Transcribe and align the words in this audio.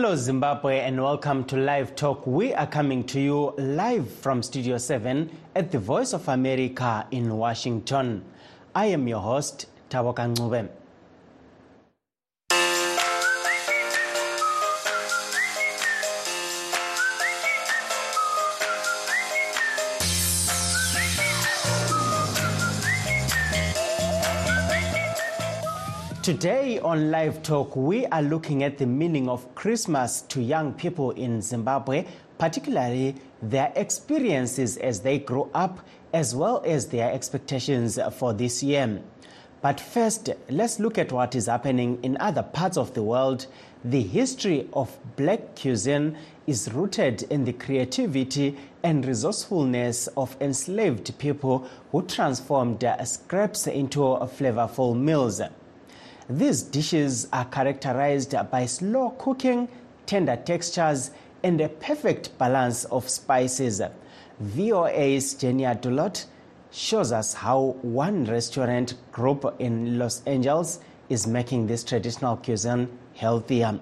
Hello, 0.00 0.16
Zimbabwe, 0.16 0.80
and 0.80 0.98
welcome 1.02 1.44
to 1.44 1.58
Live 1.58 1.94
Talk. 1.94 2.26
We 2.26 2.54
are 2.54 2.66
coming 2.66 3.04
to 3.04 3.20
you 3.20 3.50
live 3.58 4.10
from 4.10 4.42
Studio 4.42 4.78
7 4.78 5.28
at 5.54 5.70
the 5.72 5.78
Voice 5.78 6.14
of 6.14 6.26
America 6.26 7.06
in 7.10 7.36
Washington. 7.36 8.24
I 8.74 8.86
am 8.86 9.06
your 9.06 9.20
host, 9.20 9.66
Taboka 9.90 10.34
Ncube. 10.34 10.70
Today 26.30 26.78
on 26.78 27.10
Live 27.10 27.42
Talk, 27.42 27.74
we 27.74 28.06
are 28.06 28.22
looking 28.22 28.62
at 28.62 28.78
the 28.78 28.86
meaning 28.86 29.28
of 29.28 29.52
Christmas 29.56 30.22
to 30.28 30.40
young 30.40 30.72
people 30.72 31.10
in 31.10 31.42
Zimbabwe, 31.42 32.06
particularly 32.38 33.16
their 33.42 33.72
experiences 33.74 34.76
as 34.76 35.00
they 35.00 35.18
grow 35.18 35.50
up, 35.54 35.80
as 36.12 36.32
well 36.32 36.62
as 36.64 36.86
their 36.86 37.10
expectations 37.10 37.98
for 38.12 38.32
this 38.32 38.62
year. 38.62 39.02
But 39.60 39.80
first, 39.80 40.30
let's 40.48 40.78
look 40.78 40.98
at 40.98 41.10
what 41.10 41.34
is 41.34 41.46
happening 41.46 41.98
in 42.04 42.16
other 42.18 42.44
parts 42.44 42.76
of 42.76 42.94
the 42.94 43.02
world. 43.02 43.46
The 43.84 44.00
history 44.00 44.68
of 44.72 44.96
black 45.16 45.60
cuisine 45.60 46.16
is 46.46 46.72
rooted 46.72 47.24
in 47.24 47.44
the 47.44 47.54
creativity 47.54 48.56
and 48.84 49.04
resourcefulness 49.04 50.06
of 50.16 50.36
enslaved 50.40 51.18
people 51.18 51.68
who 51.90 52.02
transformed 52.02 52.84
scraps 53.02 53.66
into 53.66 53.98
flavorful 53.98 54.96
meals. 54.96 55.42
These 56.30 56.62
dishes 56.62 57.26
are 57.32 57.44
characterized 57.44 58.36
by 58.52 58.66
slow 58.66 59.10
cooking, 59.18 59.66
tender 60.06 60.36
textures, 60.36 61.10
and 61.42 61.60
a 61.60 61.68
perfect 61.68 62.38
balance 62.38 62.84
of 62.84 63.08
spices. 63.08 63.82
VOA's 64.38 65.34
Genia 65.34 65.74
Dulot 65.74 66.26
shows 66.70 67.10
us 67.10 67.34
how 67.34 67.74
one 67.82 68.26
restaurant 68.26 68.94
group 69.10 69.56
in 69.58 69.98
Los 69.98 70.22
Angeles 70.22 70.78
is 71.08 71.26
making 71.26 71.66
this 71.66 71.82
traditional 71.82 72.36
cuisine 72.36 72.96
healthier. 73.16 73.80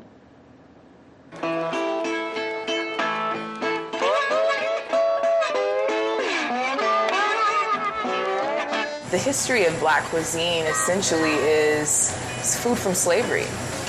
The 9.11 9.17
history 9.17 9.65
of 9.65 9.81
black 9.81 10.05
cuisine 10.11 10.67
essentially 10.67 11.31
is 11.31 12.15
food 12.59 12.77
from 12.77 12.93
slavery. 12.93 13.45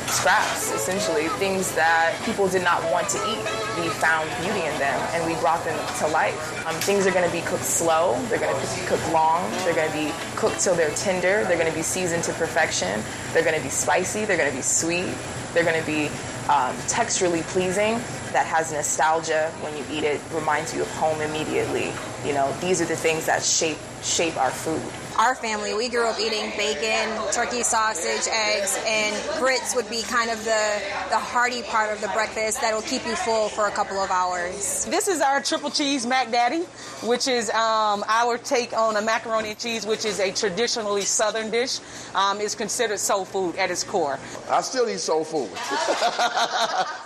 Scraps, 0.08 0.72
essentially, 0.72 1.28
things 1.40 1.76
that 1.76 2.18
people 2.24 2.48
did 2.48 2.64
not 2.64 2.82
want 2.90 3.10
to 3.10 3.18
eat. 3.28 3.44
We 3.84 3.90
found 3.90 4.30
beauty 4.40 4.66
in 4.66 4.80
them 4.80 4.98
and 5.12 5.28
we 5.28 5.38
brought 5.42 5.62
them 5.66 5.78
to 5.98 6.08
life. 6.08 6.66
Um, 6.66 6.74
things 6.76 7.06
are 7.06 7.12
going 7.12 7.30
to 7.30 7.36
be 7.36 7.42
cooked 7.42 7.66
slow, 7.66 8.18
they're 8.30 8.40
going 8.40 8.56
to 8.56 8.76
be 8.78 8.88
cooked 8.88 9.12
long, 9.12 9.52
they're 9.66 9.76
going 9.76 9.92
to 9.92 9.98
be 9.98 10.14
cooked 10.38 10.62
till 10.62 10.74
they're 10.74 10.90
tender, 10.92 11.44
they're 11.44 11.60
going 11.60 11.70
to 11.70 11.76
be 11.76 11.84
seasoned 11.84 12.24
to 12.24 12.34
perfection, 12.34 13.04
they're 13.34 13.44
going 13.44 13.58
to 13.58 13.62
be 13.62 13.70
spicy, 13.70 14.24
they're 14.24 14.38
going 14.38 14.50
to 14.50 14.56
be 14.56 14.64
sweet, 14.64 15.14
they're 15.54 15.66
going 15.66 15.80
to 15.80 15.86
be 15.86 16.08
um, 16.48 16.74
texturally 16.88 17.44
pleasing 17.52 17.96
that 18.32 18.46
has 18.46 18.72
nostalgia 18.72 19.52
when 19.60 19.76
you 19.76 19.84
eat 19.92 20.06
it 20.06 20.22
reminds 20.34 20.74
you 20.74 20.82
of 20.82 20.92
home 20.96 21.20
immediately 21.22 21.92
you 22.26 22.34
know 22.34 22.52
these 22.60 22.80
are 22.80 22.86
the 22.86 22.96
things 22.96 23.26
that 23.26 23.42
shape 23.42 23.78
shape 24.02 24.38
our 24.38 24.52
food 24.52 24.82
our 25.20 25.36
family, 25.36 25.74
we 25.74 25.90
grew 25.90 26.08
up 26.08 26.18
eating 26.18 26.50
bacon, 26.56 27.10
turkey 27.34 27.62
sausage, 27.62 28.32
eggs, 28.34 28.80
and 28.86 29.38
grits 29.38 29.76
would 29.76 29.90
be 29.90 30.02
kind 30.04 30.32
of 30.32 30.38
the, 30.46 30.82
the 31.10 31.18
hearty 31.18 31.62
part 31.64 31.92
of 31.92 32.00
the 32.00 32.08
breakfast 32.10 32.62
that'll 32.62 32.82
keep 32.82 33.06
you 33.06 33.18
full 33.18 33.50
for 33.50 33.68
a 33.68 33.72
couple 33.72 33.98
of 33.98 34.10
hours. 34.12 34.86
This 34.86 35.10
is 35.10 35.20
our 35.20 35.42
triple 35.42 35.72
cheese 35.72 36.08
mac 36.08 36.32
daddy, 36.32 36.62
which 37.04 37.28
is 37.28 37.50
um, 37.50 38.06
our 38.08 38.38
take 38.38 38.72
on 38.72 38.96
a 38.96 39.02
macaroni 39.02 39.50
and 39.50 39.60
cheese, 39.60 39.86
which 39.86 40.06
is 40.06 40.22
a 40.22 40.32
traditionally 40.32 41.02
southern 41.02 41.52
dish. 41.52 41.80
Um, 42.16 42.40
it's 42.40 42.56
considered 42.56 43.00
soul 43.00 43.26
food 43.26 43.58
at 43.58 43.70
its 43.70 43.84
core. 43.84 44.18
I 44.50 44.62
still 44.62 44.90
eat 44.90 45.02
soul 45.02 45.26
food. 45.26 45.50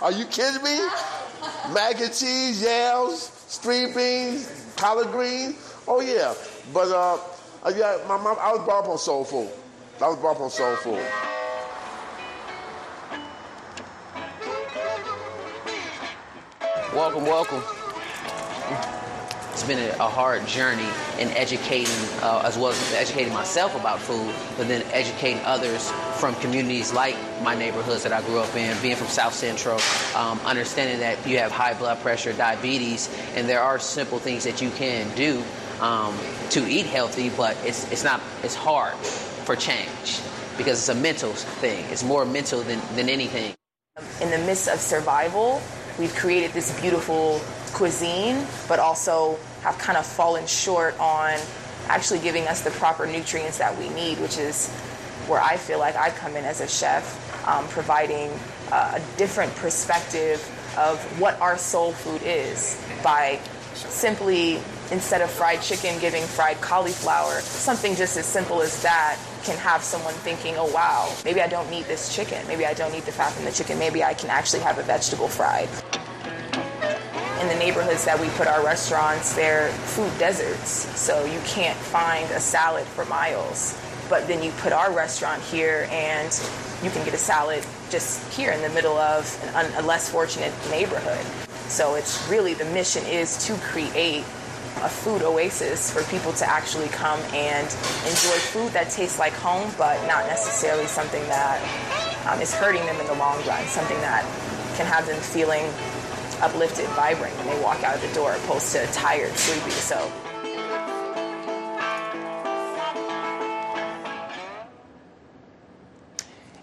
Are 0.00 0.12
you 0.12 0.26
kidding 0.26 0.62
me? 0.62 0.78
Mac 1.74 2.00
and 2.00 2.14
cheese, 2.14 2.62
yams, 2.62 3.32
string 3.48 3.92
beans, 3.92 4.72
collard 4.76 5.10
greens. 5.10 5.56
Oh 5.88 6.00
yeah, 6.00 6.32
but 6.72 6.88
uh, 6.92 7.18
uh, 7.64 7.72
yeah, 7.74 7.98
my 8.06 8.16
mom. 8.16 8.36
I 8.40 8.52
was 8.52 8.64
brought 8.64 8.84
up 8.84 8.90
on 8.90 8.98
soul 8.98 9.24
food. 9.24 9.50
I 10.00 10.08
was 10.08 10.18
brought 10.18 10.36
up 10.36 10.42
on 10.42 10.50
soul 10.50 10.76
food. 10.76 11.04
Welcome, 16.94 17.24
welcome. 17.24 17.62
It's 19.52 19.64
been 19.64 19.78
a, 19.78 19.90
a 19.94 20.08
hard 20.08 20.46
journey 20.46 20.88
in 21.18 21.28
educating, 21.30 21.94
uh, 22.22 22.42
as 22.44 22.58
well 22.58 22.72
as 22.72 22.92
educating 22.92 23.32
myself 23.32 23.74
about 23.74 24.00
food, 24.00 24.34
but 24.56 24.68
then 24.68 24.82
educating 24.92 25.40
others 25.44 25.90
from 26.18 26.34
communities 26.36 26.92
like 26.92 27.16
my 27.42 27.54
neighborhoods 27.54 28.02
that 28.02 28.12
I 28.12 28.20
grew 28.22 28.40
up 28.40 28.54
in, 28.56 28.76
being 28.82 28.96
from 28.96 29.06
South 29.06 29.32
Central, 29.32 29.78
um, 30.16 30.38
understanding 30.40 30.98
that 31.00 31.24
you 31.26 31.38
have 31.38 31.52
high 31.52 31.74
blood 31.74 32.00
pressure, 32.00 32.32
diabetes, 32.32 33.08
and 33.36 33.48
there 33.48 33.60
are 33.60 33.78
simple 33.78 34.18
things 34.18 34.44
that 34.44 34.60
you 34.60 34.70
can 34.70 35.14
do 35.16 35.42
um, 35.80 36.16
to 36.50 36.66
eat 36.68 36.86
healthy, 36.86 37.30
but 37.30 37.56
it's, 37.64 37.90
it's 37.90 38.04
not, 38.04 38.20
it's 38.42 38.54
hard 38.54 38.94
for 39.44 39.56
change 39.56 40.20
because 40.56 40.78
it's 40.78 40.88
a 40.88 41.00
mental 41.00 41.32
thing. 41.32 41.84
It's 41.90 42.04
more 42.04 42.24
mental 42.24 42.62
than, 42.62 42.80
than 42.96 43.08
anything. 43.08 43.54
In 44.20 44.30
the 44.30 44.38
midst 44.38 44.68
of 44.68 44.80
survival, 44.80 45.60
we've 45.98 46.14
created 46.14 46.52
this 46.52 46.78
beautiful 46.80 47.40
cuisine, 47.72 48.46
but 48.68 48.78
also 48.78 49.38
have 49.62 49.78
kind 49.78 49.98
of 49.98 50.06
fallen 50.06 50.46
short 50.46 50.98
on 50.98 51.38
actually 51.88 52.20
giving 52.20 52.46
us 52.46 52.62
the 52.62 52.70
proper 52.70 53.06
nutrients 53.06 53.58
that 53.58 53.76
we 53.78 53.88
need, 53.90 54.18
which 54.18 54.38
is 54.38 54.70
where 55.26 55.40
I 55.40 55.56
feel 55.56 55.78
like 55.78 55.96
I 55.96 56.10
come 56.10 56.36
in 56.36 56.44
as 56.44 56.60
a 56.60 56.68
chef, 56.68 57.46
um, 57.46 57.66
providing 57.68 58.30
uh, 58.70 58.98
a 58.98 59.18
different 59.18 59.54
perspective 59.56 60.40
of 60.76 60.98
what 61.20 61.40
our 61.40 61.58
soul 61.58 61.92
food 61.92 62.22
is 62.24 62.80
by 63.02 63.40
simply 63.74 64.60
instead 64.90 65.20
of 65.20 65.30
fried 65.30 65.62
chicken 65.62 65.98
giving 66.00 66.22
fried 66.22 66.60
cauliflower 66.60 67.40
something 67.40 67.94
just 67.96 68.16
as 68.16 68.26
simple 68.26 68.60
as 68.60 68.82
that 68.82 69.18
can 69.44 69.56
have 69.58 69.82
someone 69.82 70.14
thinking 70.14 70.54
oh 70.56 70.70
wow 70.72 71.14
maybe 71.24 71.40
i 71.40 71.46
don't 71.46 71.68
need 71.70 71.84
this 71.84 72.14
chicken. 72.14 72.46
Maybe 72.48 72.66
i 72.66 72.74
don't 72.74 72.92
need 72.92 73.04
the 73.04 73.12
fat 73.12 73.32
from 73.32 73.44
the 73.44 73.52
chicken. 73.52 73.78
Maybe 73.78 74.02
i 74.02 74.14
can 74.14 74.30
actually 74.30 74.60
have 74.60 74.78
a 74.78 74.82
vegetable 74.82 75.28
fried. 75.28 75.68
In 77.40 77.48
the 77.48 77.56
neighborhoods 77.56 78.04
that 78.04 78.18
we 78.18 78.28
put 78.30 78.46
our 78.46 78.64
restaurants 78.64 79.34
they're 79.34 79.68
food 79.94 80.12
deserts 80.18 80.70
so 80.98 81.24
you 81.24 81.40
can't 81.44 81.76
find 81.76 82.30
a 82.30 82.40
salad 82.40 82.86
for 82.86 83.04
miles. 83.06 83.78
But 84.08 84.28
then 84.28 84.42
you 84.42 84.50
put 84.58 84.72
our 84.72 84.92
restaurant 84.92 85.42
here 85.42 85.88
and 85.90 86.28
you 86.82 86.90
can 86.90 87.04
get 87.04 87.14
a 87.14 87.18
salad 87.18 87.64
just 87.90 88.30
here 88.32 88.52
in 88.52 88.60
the 88.60 88.68
middle 88.70 88.96
of 88.98 89.24
an, 89.54 89.72
a 89.76 89.82
less 89.82 90.10
fortunate 90.10 90.52
neighborhood. 90.70 91.24
So 91.68 91.94
it's 91.94 92.26
really 92.28 92.54
the 92.54 92.66
mission 92.66 93.04
is 93.06 93.46
to 93.46 93.54
create 93.56 94.24
a 94.84 94.88
food 94.88 95.22
oasis 95.22 95.90
for 95.90 96.02
people 96.04 96.32
to 96.34 96.48
actually 96.48 96.88
come 96.88 97.18
and 97.32 97.66
enjoy 98.04 98.36
food 98.52 98.70
that 98.72 98.90
tastes 98.90 99.18
like 99.18 99.32
home, 99.32 99.72
but 99.78 99.96
not 100.06 100.26
necessarily 100.26 100.86
something 100.86 101.22
that 101.28 101.58
um, 102.28 102.40
is 102.40 102.52
hurting 102.54 102.84
them 102.84 103.00
in 103.00 103.06
the 103.06 103.14
long 103.14 103.36
run, 103.46 103.64
something 103.66 103.96
that 103.98 104.22
can 104.76 104.84
have 104.84 105.06
them 105.06 105.18
feeling 105.18 105.64
uplifted, 106.42 106.86
vibrant 106.90 107.34
when 107.38 107.46
they 107.46 107.62
walk 107.62 107.82
out 107.82 107.94
of 107.94 108.02
the 108.02 108.14
door, 108.14 108.34
opposed 108.34 108.72
to 108.72 108.86
tired, 108.88 109.32
sleepy. 109.32 109.70
So. 109.70 110.23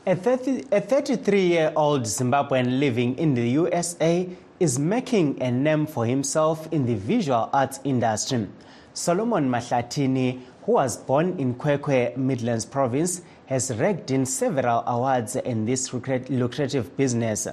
A 0.03 0.15
33 0.15 1.41
year 1.45 1.71
old 1.75 2.05
Zimbabwean 2.05 2.79
living 2.79 3.15
in 3.19 3.35
the 3.35 3.47
USA 3.49 4.27
is 4.59 4.79
making 4.79 5.39
a 5.43 5.51
name 5.51 5.85
for 5.85 6.07
himself 6.07 6.67
in 6.73 6.87
the 6.87 6.95
visual 6.95 7.51
arts 7.53 7.79
industry. 7.83 8.47
Solomon 8.95 9.47
Mahlatini, 9.47 10.41
who 10.63 10.71
was 10.71 10.97
born 10.97 11.37
in 11.37 11.53
Kwekwe, 11.53 12.17
Midlands 12.17 12.65
Province, 12.65 13.21
has 13.45 13.77
racked 13.77 14.09
in 14.09 14.25
several 14.25 14.83
awards 14.87 15.35
in 15.35 15.65
this 15.65 15.93
lucrative 15.93 16.97
business. 16.97 17.47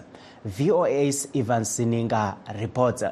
VOA's 0.46 1.28
Ivan 1.36 1.64
Sininga 1.64 2.38
reports. 2.58 3.02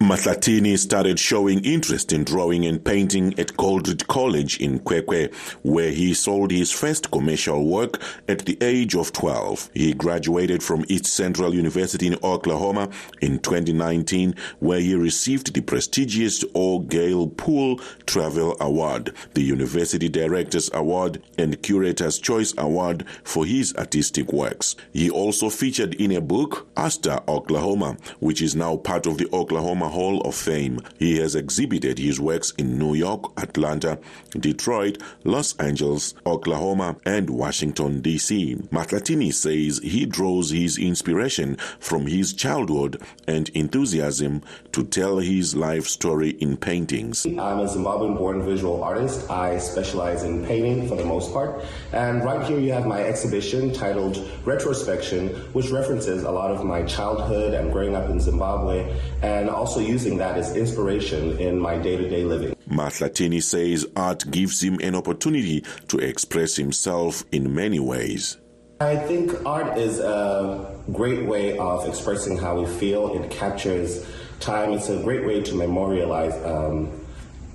Mahlatini 0.00 0.78
started 0.78 1.18
showing 1.18 1.62
interest 1.62 2.10
in 2.10 2.24
drawing 2.24 2.64
and 2.64 2.82
painting 2.82 3.38
at 3.38 3.48
Goldridge 3.58 4.06
College 4.06 4.58
in 4.58 4.80
Kwekwe, 4.80 5.30
where 5.62 5.90
he 5.90 6.14
sold 6.14 6.50
his 6.50 6.72
first 6.72 7.10
commercial 7.10 7.66
work 7.66 8.00
at 8.26 8.46
the 8.46 8.56
age 8.62 8.96
of 8.96 9.12
12. 9.12 9.68
He 9.74 9.92
graduated 9.92 10.62
from 10.62 10.86
East 10.88 11.04
Central 11.04 11.54
University 11.54 12.06
in 12.06 12.16
Oklahoma 12.24 12.88
in 13.20 13.40
2019, 13.40 14.34
where 14.60 14.80
he 14.80 14.94
received 14.94 15.52
the 15.52 15.60
prestigious 15.60 16.46
O. 16.54 16.78
Gail 16.78 17.26
Poole 17.26 17.76
Travel 18.06 18.56
Award, 18.58 19.14
the 19.34 19.42
University 19.42 20.08
Directors 20.08 20.70
Award, 20.72 21.22
and 21.36 21.62
Curator's 21.62 22.18
Choice 22.18 22.54
Award 22.56 23.04
for 23.22 23.44
his 23.44 23.74
artistic 23.76 24.32
works. 24.32 24.76
He 24.94 25.10
also 25.10 25.50
featured 25.50 25.92
in 25.96 26.10
a 26.12 26.22
book, 26.22 26.68
Asta, 26.74 27.22
Oklahoma, 27.28 27.98
which 28.18 28.40
is 28.40 28.56
now 28.56 28.78
part 28.78 29.04
of 29.04 29.18
the 29.18 29.28
Oklahoma 29.34 29.89
Hall 29.90 30.20
of 30.22 30.34
Fame. 30.34 30.80
He 30.98 31.18
has 31.18 31.34
exhibited 31.34 31.98
his 31.98 32.20
works 32.20 32.52
in 32.58 32.78
New 32.78 32.94
York, 32.94 33.32
Atlanta, 33.36 33.98
Detroit, 34.38 34.98
Los 35.24 35.56
Angeles, 35.56 36.14
Oklahoma, 36.24 36.96
and 37.04 37.28
Washington, 37.30 38.00
D.C. 38.00 38.56
Mahlatini 38.70 39.32
says 39.32 39.80
he 39.82 40.06
draws 40.06 40.50
his 40.50 40.78
inspiration 40.78 41.56
from 41.78 42.06
his 42.06 42.32
childhood 42.32 43.02
and 43.26 43.48
enthusiasm 43.50 44.42
to 44.72 44.84
tell 44.84 45.18
his 45.18 45.54
life 45.54 45.86
story 45.86 46.30
in 46.30 46.56
paintings. 46.56 47.26
I'm 47.26 47.60
a 47.60 47.66
Zimbabwean 47.66 48.16
born 48.16 48.44
visual 48.44 48.82
artist. 48.84 49.30
I 49.30 49.58
specialize 49.58 50.22
in 50.22 50.46
painting 50.46 50.88
for 50.88 50.96
the 50.96 51.04
most 51.04 51.32
part. 51.32 51.64
And 51.92 52.24
right 52.24 52.46
here 52.46 52.58
you 52.58 52.72
have 52.72 52.86
my 52.86 53.02
exhibition 53.02 53.72
titled 53.72 54.16
Retrospection, 54.44 55.52
which 55.52 55.70
references 55.70 56.22
a 56.22 56.30
lot 56.30 56.50
of 56.50 56.64
my 56.64 56.82
childhood 56.84 57.54
and 57.54 57.72
growing 57.72 57.94
up 57.94 58.08
in 58.08 58.20
Zimbabwe 58.20 58.96
and 59.22 59.50
also 59.50 59.79
also 59.80 59.92
using 59.92 60.18
that 60.18 60.36
as 60.36 60.56
inspiration 60.56 61.38
in 61.38 61.58
my 61.58 61.78
day 61.78 61.96
to 61.96 62.08
day 62.08 62.24
living. 62.24 62.54
Mahlatini 62.68 63.42
says 63.42 63.86
art 63.96 64.30
gives 64.30 64.62
him 64.62 64.78
an 64.82 64.94
opportunity 64.94 65.64
to 65.88 65.98
express 65.98 66.56
himself 66.56 67.24
in 67.32 67.54
many 67.54 67.80
ways. 67.80 68.38
I 68.80 68.96
think 68.96 69.44
art 69.44 69.76
is 69.76 69.98
a 69.98 70.74
great 70.92 71.26
way 71.26 71.58
of 71.58 71.86
expressing 71.86 72.38
how 72.38 72.60
we 72.60 72.66
feel. 72.78 73.22
It 73.22 73.30
captures 73.30 74.06
time. 74.40 74.72
It's 74.72 74.88
a 74.88 75.02
great 75.02 75.26
way 75.26 75.42
to 75.42 75.54
memorialize 75.54 76.34
um, 76.46 76.88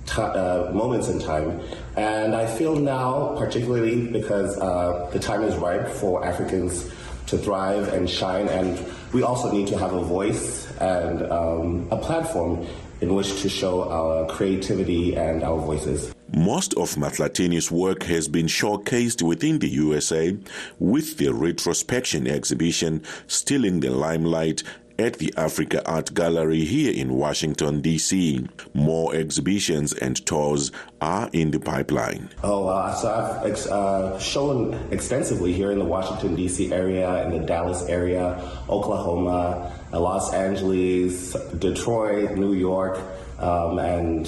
t- 0.06 0.22
uh, 0.22 0.70
moments 0.72 1.08
in 1.08 1.18
time. 1.18 1.60
And 1.96 2.34
I 2.34 2.46
feel 2.46 2.76
now, 2.76 3.34
particularly 3.36 4.06
because 4.06 4.56
uh, 4.58 5.10
the 5.12 5.18
time 5.18 5.42
is 5.42 5.56
ripe 5.56 5.88
for 5.88 6.24
Africans 6.24 6.92
to 7.26 7.36
thrive 7.36 7.92
and 7.92 8.08
shine, 8.08 8.46
and 8.48 8.78
we 9.12 9.22
also 9.22 9.50
need 9.50 9.68
to 9.68 9.78
have 9.78 9.92
a 9.92 10.02
voice 10.02 10.70
and 10.78 11.22
um, 11.30 11.88
a 11.90 11.96
platform 11.96 12.66
in 13.00 13.14
which 13.14 13.42
to 13.42 13.48
show 13.48 13.88
our 13.90 14.26
creativity 14.26 15.14
and 15.16 15.42
our 15.42 15.58
voices. 15.58 16.14
Most 16.34 16.74
of 16.74 16.96
Mahlatini's 16.96 17.70
work 17.70 18.02
has 18.04 18.26
been 18.26 18.46
showcased 18.46 19.22
within 19.22 19.58
the 19.58 19.68
USA, 19.68 20.36
with 20.78 21.18
the 21.18 21.32
retrospection 21.32 22.26
exhibition 22.26 23.02
stealing 23.26 23.80
the 23.80 23.90
limelight 23.90 24.62
at 24.98 25.14
the 25.14 25.32
Africa 25.36 25.82
Art 25.88 26.14
Gallery 26.14 26.64
here 26.64 26.92
in 26.92 27.14
Washington, 27.14 27.80
D.C. 27.80 28.46
More 28.74 29.14
exhibitions 29.14 29.92
and 29.92 30.24
tours 30.26 30.72
are 31.00 31.28
in 31.32 31.50
the 31.50 31.60
pipeline. 31.60 32.30
Oh, 32.42 32.68
uh, 32.68 32.94
so 32.94 33.10
I've 33.10 33.50
ex- 33.50 33.66
uh, 33.66 34.18
shown 34.18 34.74
extensively 34.90 35.52
here 35.52 35.70
in 35.72 35.78
the 35.78 35.84
Washington, 35.84 36.34
D.C. 36.34 36.72
area, 36.72 37.24
in 37.26 37.32
the 37.32 37.46
Dallas 37.46 37.82
area, 37.88 38.40
Oklahoma, 38.68 39.72
uh, 39.92 40.00
Los 40.00 40.32
Angeles, 40.32 41.32
Detroit, 41.58 42.36
New 42.36 42.54
York, 42.54 42.98
um, 43.38 43.78
and 43.78 44.26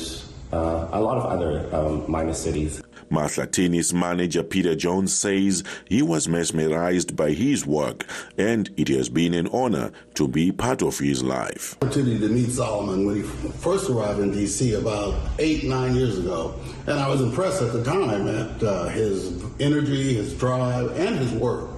uh, 0.53 0.89
a 0.93 1.01
lot 1.01 1.19
of 1.19 1.27
other 1.27 1.69
um, 1.75 2.11
minor 2.11 2.35
cities. 2.35 2.83
Mahlatini's 3.11 3.93
manager 3.93 4.43
Peter 4.43 4.75
Jones 4.75 5.15
says 5.15 5.63
he 5.87 6.03
was 6.03 6.29
mesmerized 6.29 7.17
by 7.17 7.33
his 7.33 7.67
work 7.67 8.07
and 8.37 8.71
it 8.77 8.89
has 8.89 9.09
been 9.09 9.35
an 9.35 9.49
honor 9.49 9.93
to 10.15 10.29
be 10.29 10.53
part 10.53 10.83
of 10.83 10.99
his 10.99 11.23
life. 11.23 11.77
Opportunity 11.83 12.19
to 12.19 12.29
meet 12.29 12.51
Solomon 12.51 13.07
when 13.07 13.17
he 13.17 13.23
first 13.23 13.91
arrived 13.91 14.21
in 14.21 14.33
D.C. 14.33 14.75
about 14.75 15.15
eight, 15.39 15.65
nine 15.65 15.95
years 15.95 16.19
ago. 16.19 16.59
And 16.87 16.99
I 16.99 17.09
was 17.09 17.21
impressed 17.21 17.63
at 17.63 17.73
the 17.73 17.85
time 17.85 18.27
at 18.29 18.63
uh, 18.63 18.89
his 18.89 19.43
energy, 19.61 20.15
his 20.15 20.35
drive, 20.35 20.99
and 20.99 21.19
his 21.19 21.33
work. 21.33 21.71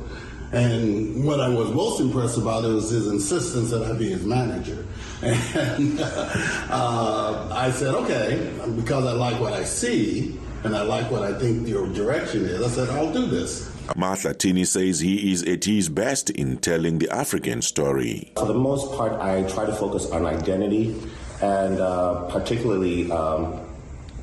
And 0.53 1.25
what 1.25 1.41
I 1.41 1.49
was 1.49 1.71
most 1.71 2.00
impressed 2.00 2.37
about 2.37 2.65
was 2.65 2.91
his 2.91 3.06
insistence 3.06 3.71
that 3.71 3.85
I 3.85 3.93
be 3.93 4.11
his 4.11 4.25
manager. 4.25 4.85
And 5.23 6.00
uh, 6.00 7.49
I 7.53 7.71
said, 7.71 7.94
okay, 7.94 8.50
because 8.75 9.05
I 9.05 9.12
like 9.12 9.38
what 9.38 9.53
I 9.53 9.65
see, 9.65 10.38
and 10.65 10.77
I 10.77 10.83
like 10.83 11.11
what 11.11 11.23
I 11.23 11.39
think 11.39 11.69
your 11.69 11.87
direction 11.89 12.45
is. 12.45 12.62
I 12.62 12.69
said, 12.69 12.91
I'll 12.91 13.12
do 13.12 13.27
this. 13.27 13.69
Mahlatini 13.97 14.67
says 14.67 15.01
he 15.01 15.33
is 15.33 15.43
at 15.45 15.65
his 15.65 15.89
best 15.89 16.31
in 16.31 16.59
telling 16.59 16.99
the 16.99 17.11
African 17.11 17.62
story. 17.62 18.33
For 18.37 18.47
the 18.47 18.55
most 18.55 18.93
part, 18.97 19.12
I 19.21 19.43
try 19.45 19.67
to 19.67 19.73
focus 19.73 20.11
on 20.11 20.27
identity 20.27 21.01
and 21.43 21.81
uh, 21.81 22.29
particularly 22.29 23.11
um, 23.11 23.61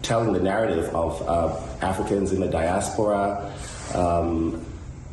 telling 0.03 0.31
the 0.33 0.39
narrative 0.39 0.93
of 0.95 1.21
uh, 1.27 1.85
Africans 1.85 2.31
in 2.31 2.39
the 2.39 2.47
diaspora 2.47 3.53
um, 3.93 4.63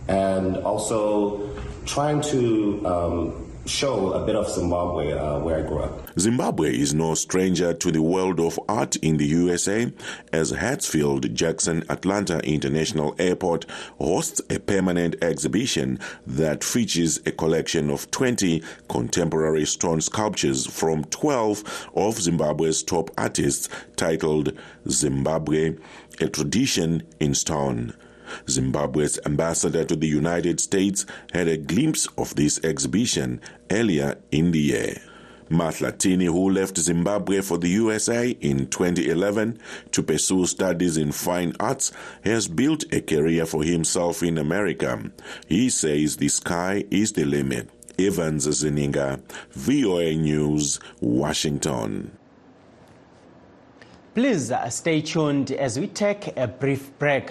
and 0.09 0.59
also 0.59 1.50
trying 1.87 2.21
to 2.21 2.87
um, 2.87 3.44
show 3.66 4.12
a 4.12 4.25
bit 4.25 4.37
of 4.37 4.49
Zimbabwe 4.49 5.12
uh, 5.12 5.38
where 5.38 5.58
I 5.58 5.62
grew 5.62 5.81
up. 5.81 6.19
Zimbabwe 6.19 6.76
is 6.76 6.94
no 6.94 7.14
stranger 7.14 7.72
to 7.75 7.90
the 7.90 8.02
world 8.02 8.40
of 8.40 8.58
art 8.69 8.96
in 8.96 9.16
the 9.16 9.26
USA 9.26 9.93
as 10.32 10.52
Hartsfield 10.52 11.32
Jackson 11.32 11.84
Atlanta 11.88 12.38
International 12.40 13.14
Airport 13.19 13.66
hosts 13.99 14.40
a 14.50 14.58
permanent 14.58 15.16
exhibition 15.22 15.99
that 16.26 16.62
features 16.62 17.19
a 17.26 17.32
collection 17.32 17.90
of 17.90 18.11
20 18.11 18.62
contemporary 18.88 19.64
stone 19.64 20.00
sculptures 20.00 20.66
from 20.66 21.05
12 21.05 21.88
of 21.94 22.20
Zimbabwe's 22.20 22.82
top 22.82 23.11
artists 23.16 23.69
titled 23.96 24.52
Zimbabwe, 24.88 25.76
a 26.20 26.28
tradition 26.28 27.02
in 27.19 27.34
stone. 27.34 27.94
Zimbabwe's 28.48 29.19
ambassador 29.26 29.84
to 29.84 29.96
the 29.96 30.08
United 30.08 30.60
States 30.60 31.06
had 31.32 31.48
a 31.48 31.56
glimpse 31.56 32.06
of 32.19 32.34
this 32.34 32.62
exhibition 32.64 33.40
earlier 33.70 34.16
in 34.31 34.52
the 34.52 34.60
year. 34.60 34.96
Mahlatini, 35.50 36.26
who 36.26 36.50
left 36.50 36.78
Zimbabwe 36.78 37.40
for 37.40 37.58
the 37.58 37.69
USA 37.69 38.31
in 38.31 38.66
2011 38.66 39.58
to 39.92 40.02
pursue 40.02 40.46
studies 40.46 40.96
in 40.96 41.12
fine 41.12 41.54
arts, 41.60 41.92
has 42.25 42.48
built 42.48 42.84
a 42.92 43.00
career 43.00 43.46
for 43.46 43.62
himself 43.62 44.22
in 44.22 44.38
America. 44.38 45.10
He 45.46 45.70
says 45.70 46.16
the 46.16 46.28
sky 46.28 46.85
is 46.90 47.12
the 47.12 47.25
limit. 47.25 47.70
Evans 47.99 48.49
Zininga, 48.49 49.20
VOA 49.52 50.14
News, 50.16 50.80
Washington. 51.00 52.11
Please 54.14 54.50
uh, 54.50 54.68
stay 54.68 55.00
tuned 55.00 55.52
as 55.52 55.78
we 55.78 55.87
take 55.87 56.37
a 56.37 56.47
brief 56.49 56.97
break. 56.99 57.30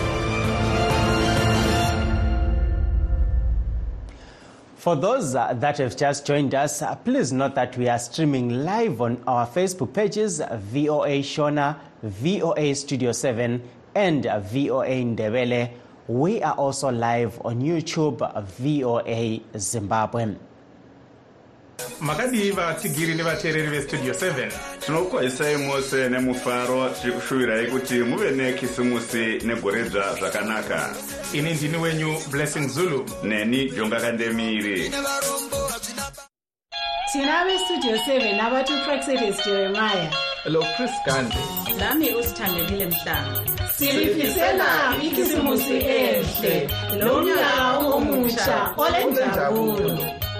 For 4.81 4.95
those 4.95 5.33
that 5.33 5.77
have 5.77 5.95
just 5.95 6.25
joined 6.25 6.55
us, 6.55 6.81
please 7.05 7.31
note 7.31 7.53
that 7.53 7.77
we 7.77 7.87
are 7.87 7.99
streaming 7.99 8.65
live 8.65 8.99
on 8.99 9.21
our 9.27 9.45
Facebook 9.45 9.93
pages 9.93 10.39
VOA 10.39 11.21
Shona, 11.21 11.77
VOA 12.01 12.73
Studio 12.73 13.11
7, 13.11 13.61
and 13.93 14.23
VOA 14.23 15.03
Ndebele. 15.05 15.69
We 16.07 16.41
are 16.41 16.55
also 16.55 16.89
live 16.89 17.39
on 17.45 17.61
YouTube, 17.61 18.25
VOA 18.43 19.41
Zimbabwe. 19.59 20.33
Makadii 21.99 22.51
vatsigiri 22.51 23.15
nevateereri 23.15 23.67
vestudio 23.67 24.13
7 24.13 24.51
tinokukwazisai 24.85 25.57
mose 25.57 26.09
nemufaro 26.09 26.89
tiri 26.89 27.13
kushuvirai 27.13 27.67
kuti 27.67 27.93
muve 27.93 28.31
nekisimusi 28.31 29.39
negoredzva 29.43 30.15
zvakanaka. 30.19 30.89
Ini 31.33 31.53
ndini 31.53 31.77
wenyu 31.77 32.17
blessing 32.31 32.67
zulu. 32.67 33.05
Neni 33.23 33.69
jonga 33.69 33.99
kandemiri. 33.99 34.91
Tina 37.11 37.45
vestudio 37.45 37.95
7 37.95 38.39
avatopraxetes 38.39 39.45
jeremiah 39.45 40.11
lo 40.45 40.61
chris 40.75 40.91
gande 41.05 41.35
nami 41.79 42.15
usithandekile 42.15 42.85
mhlanga. 42.85 43.41
Silifisela 43.77 44.95
ikisimusi 45.03 45.73
ehle. 45.73 46.69
Lomnyaka 46.99 47.77
omutsha 47.79 48.73
olenjabulo 48.77 50.30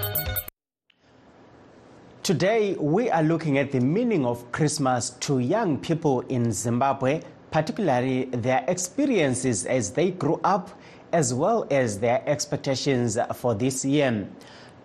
Today, 2.24 2.76
we 2.76 3.10
are 3.10 3.24
looking 3.24 3.58
at 3.58 3.72
the 3.72 3.80
meaning 3.80 4.28
of 4.28 4.52
Christmas 4.52 5.10
to 5.22 5.40
young 5.40 5.80
people 5.80 6.22
in 6.30 6.52
Zimbabwe, 6.52 7.22
particularly 7.50 8.26
their 8.26 8.64
experiences 8.68 9.66
as 9.66 9.90
they 9.90 10.12
grew 10.12 10.40
up, 10.44 10.70
as 11.14 11.34
well 11.34 11.66
as 11.72 11.98
their 11.98 12.22
expectations 12.30 13.18
for 13.34 13.56
this 13.56 13.84
year. 13.84 14.28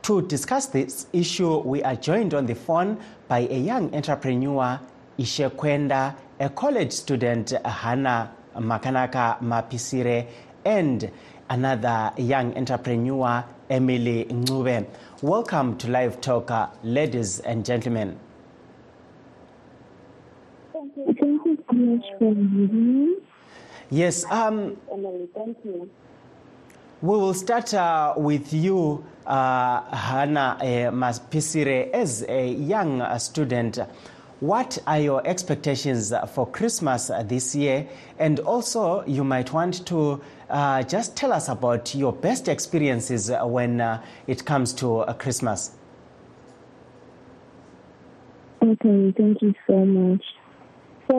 To 0.05 0.23
discuss 0.23 0.64
this 0.69 1.09
issue, 1.12 1.59
we 1.59 1.83
are 1.83 1.97
joined 1.97 2.33
on 2.33 2.47
the 2.47 2.55
phone 2.55 2.97
by 3.28 3.40
a 3.40 3.59
young 3.61 3.95
entrepreneur, 3.95 4.81
Ishe 5.19 5.50
Kwenda, 5.57 6.16
a 6.40 6.49
college 6.49 6.93
student, 6.93 7.50
Hannah 7.66 8.33
Makanaka 8.57 9.43
Mapisire, 9.43 10.26
and 10.64 11.11
another 11.50 12.14
young 12.16 12.57
entrepreneur, 12.57 13.45
Emily 13.69 14.25
Ncube. 14.25 14.87
Welcome 15.23 15.78
to 15.78 15.88
Live 15.88 16.20
Talk, 16.20 16.50
uh, 16.50 16.68
ladies 16.82 17.40
and 17.40 17.64
gentlemen. 17.64 18.18
Thank 20.75 20.92
you. 20.94 21.04
Thank 21.06 21.46
you 21.46 21.64
so 21.70 21.75
much 21.75 22.04
for 22.18 22.25
having 22.35 23.06
me. 23.06 23.16
Yes, 23.88 24.26
um, 24.30 24.76
Emily, 24.92 25.26
thank 25.35 25.56
you. 25.64 25.88
we 27.00 27.16
will 27.16 27.32
start 27.32 27.73
uh, 27.73 28.12
with 28.18 28.52
you, 28.52 29.02
uh, 29.26 29.80
Hannah 29.96 30.58
uh, 30.61 30.64
Mapisire, 30.92 31.90
as 31.92 32.23
a 32.28 32.49
young 32.50 33.00
uh, 33.00 33.16
student. 33.16 33.78
What 34.40 34.76
are 34.87 35.00
your 35.00 35.26
expectations 35.26 36.12
for 36.35 36.47
Christmas 36.47 37.11
this 37.25 37.55
year? 37.55 37.88
And 38.19 38.38
also, 38.40 39.02
you 39.07 39.25
might 39.25 39.50
want 39.50 39.87
to 39.87 40.21
uh, 40.50 40.83
just 40.83 41.16
tell 41.16 41.33
us 41.33 41.49
about 41.49 41.95
your 41.95 42.12
best 42.12 42.47
experiences 42.47 43.31
when 43.31 43.81
uh, 43.81 44.02
it 44.26 44.45
comes 44.45 44.75
to 44.75 44.99
uh, 44.99 45.14
Christmas. 45.14 45.71
Okay, 48.62 49.14
thank 49.16 49.40
you 49.40 49.55
so 49.66 49.87
much. 49.87 50.23
So, 51.09 51.16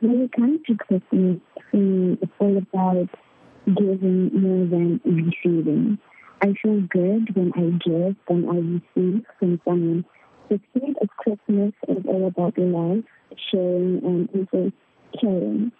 when 0.00 0.22
it 0.22 0.32
comes 0.32 0.60
to 0.68 0.76
Christmas, 0.76 1.38
it's 1.72 2.32
all 2.38 2.56
about 2.56 3.08
giving 3.66 4.30
more 4.32 4.66
than 4.66 5.00
receiving. 5.04 5.98
I 6.40 6.54
feel 6.62 6.82
good 6.82 7.34
when 7.34 7.52
I 7.56 7.70
give 7.84 8.16
than 8.28 8.48
I 8.48 9.00
receive 9.00 9.26
from 9.40 9.60
someone. 9.64 10.04
The 10.50 10.60
spirit 10.70 10.96
of 11.00 11.08
Christmas 11.16 11.72
is 11.88 12.04
all 12.06 12.26
about 12.26 12.58
love, 12.58 13.02
sharing, 13.50 14.00
and 14.04 14.28
also 14.34 14.72
caring. 15.20 15.72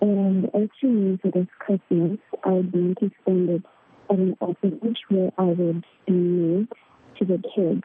And 0.00 0.46
actually, 0.46 1.18
for 1.22 1.30
this 1.32 1.48
Christmas, 1.58 2.18
I 2.44 2.50
would 2.50 2.72
want 2.72 2.98
to 3.00 3.10
spend 3.20 3.50
it 3.50 3.62
at 4.10 4.18
an 4.18 4.36
orphanage 4.40 4.98
where 5.08 5.30
I 5.38 5.44
would 5.44 5.84
donate 6.06 6.68
to 7.18 7.24
the 7.24 7.42
kids. 7.54 7.82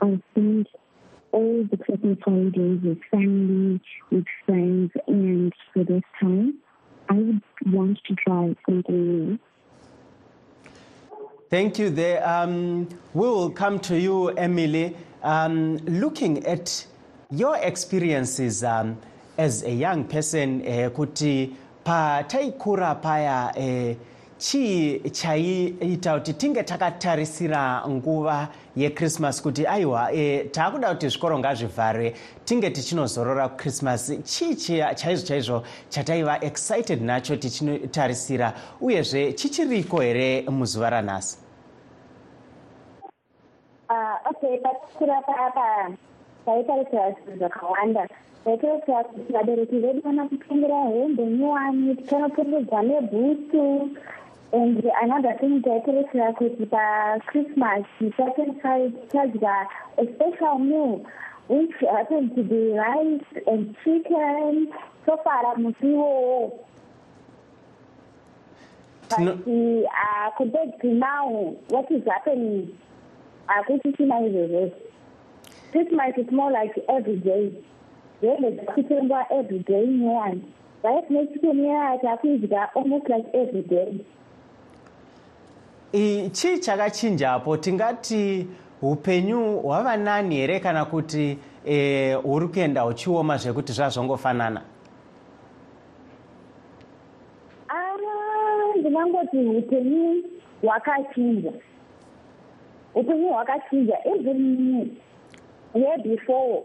I 0.00 0.20
spend 0.32 0.68
all 1.32 1.66
the 1.70 1.76
Christmas 1.76 2.18
holidays 2.24 2.80
with 2.82 2.98
family, 3.10 3.80
with 4.10 4.24
friends, 4.46 4.90
and 5.06 5.52
for 5.72 5.84
this 5.84 6.02
time, 6.20 6.58
I 7.08 7.14
would 7.14 7.42
want 7.66 7.98
to 8.06 8.14
try 8.14 8.54
something 8.66 8.84
new. 8.88 9.38
Thank 11.50 11.78
you. 11.78 11.88
There, 11.88 12.26
um, 12.28 12.88
we 13.14 13.26
will 13.26 13.50
come 13.50 13.80
to 13.80 13.98
you, 13.98 14.28
Emily. 14.28 14.94
Um, 15.22 15.78
looking 15.86 16.46
at 16.46 16.86
your 17.30 17.56
experiences 17.56 18.62
um, 18.62 18.96
as 19.36 19.62
a 19.64 19.72
young 19.72 20.04
person, 20.04 20.62
eh, 20.64 20.88
kuti 20.90 21.50
pataikura 21.84 22.94
paya 23.02 23.52
eh, 23.56 23.96
chii 24.38 25.00
chaiita 25.10 26.14
kuti 26.18 26.32
tinge 26.34 26.62
takatarisira 26.62 27.82
nguva 27.88 28.48
yechristmas 28.76 29.42
kuti 29.42 29.66
aiwa 29.66 30.12
e, 30.12 30.44
taakuda 30.44 30.94
kuti 30.94 31.08
zvikoro 31.08 31.38
ngazvivharwe 31.38 32.14
tinge 32.44 32.70
tichinozorora 32.70 33.48
kuchristmas 33.48 34.12
chii 34.24 34.54
chaizvo 34.94 35.26
chaizvo 35.26 35.62
chataiva 35.90 36.40
excited 36.44 37.02
nacho 37.02 37.36
tichinotarisira 37.36 38.54
uyezve 38.80 39.32
chichiriko 39.32 40.00
here 40.00 40.42
muzuva 40.50 40.90
ranhasi 40.90 41.36
okay, 43.90 44.58
patakura 44.58 45.22
papa 45.22 45.96
taitarisira 46.44 47.10
zvinhu 47.10 47.38
zvakawanda 47.38 48.08
taitarisira 48.44 49.04
kuti 49.04 49.32
vabereki 49.32 49.78
vedu 49.78 50.00
vana 50.00 50.28
kutengera 50.28 50.82
hembe 50.82 51.26
nyowani 51.26 51.94
tikanopfekedzwa 51.94 52.82
nebhutsu 52.82 53.90
and 54.52 54.84
another 55.02 55.38
thing 55.38 55.62
taitarisira 55.62 56.32
kuti 56.32 56.66
pachristmas 56.66 57.86
tichapensai 57.98 58.90
tichadya 58.90 59.66
a 59.98 60.04
special 60.14 60.58
meal 60.58 61.00
which 61.48 61.76
happened 61.80 62.34
to 62.34 62.42
be 62.42 62.72
rice 62.76 63.42
and 63.46 63.74
chicken. 63.82 64.68
So 65.06 65.16
far 65.24 65.56
musi 65.56 65.86
iwowo 65.92 66.52
but 69.08 69.20
uh, 69.22 70.30
compared 70.36 70.78
to 70.82 70.88
now? 70.88 71.56
What 71.68 71.90
is 71.90 72.04
happening 72.04 72.76
hakusisina 73.48 74.20
izvozvo 74.20 74.70
christmas 75.72 76.16
is 76.16 76.32
more 76.32 76.50
like 76.62 76.82
every 76.88 77.16
day. 77.16 77.52
Hembe 78.20 78.50
dzakutengwa 78.50 79.26
every 79.32 79.58
day 79.58 79.86
nyowani 79.86 80.42
right 80.82 81.10
nechicken 81.10 81.58
iya 81.58 81.98
takuidya 81.98 82.74
almost 82.74 83.08
like 83.08 83.28
every 83.32 83.62
day. 83.62 84.00
Chii 86.30 86.58
chakachinjapo 86.58 87.56
tingati 87.56 88.46
upenyu 88.82 89.58
hwava 89.58 89.96
nani 89.96 90.36
here 90.36 90.60
kana 90.60 90.84
kuti 90.84 91.38
eh, 91.66 92.22
huri 92.22 92.48
kuenda 92.48 92.80
huchioma 92.82 93.36
zvekuti 93.36 93.72
zvazvongofanana 93.72 94.62
ndinangoti 98.80 99.36
upenyu 99.36 100.24
hwakachinja 100.62 101.52
upenyu 102.94 103.28
hwakachinja 103.28 103.96
even 104.04 104.90
year 105.74 105.98
before 106.02 106.62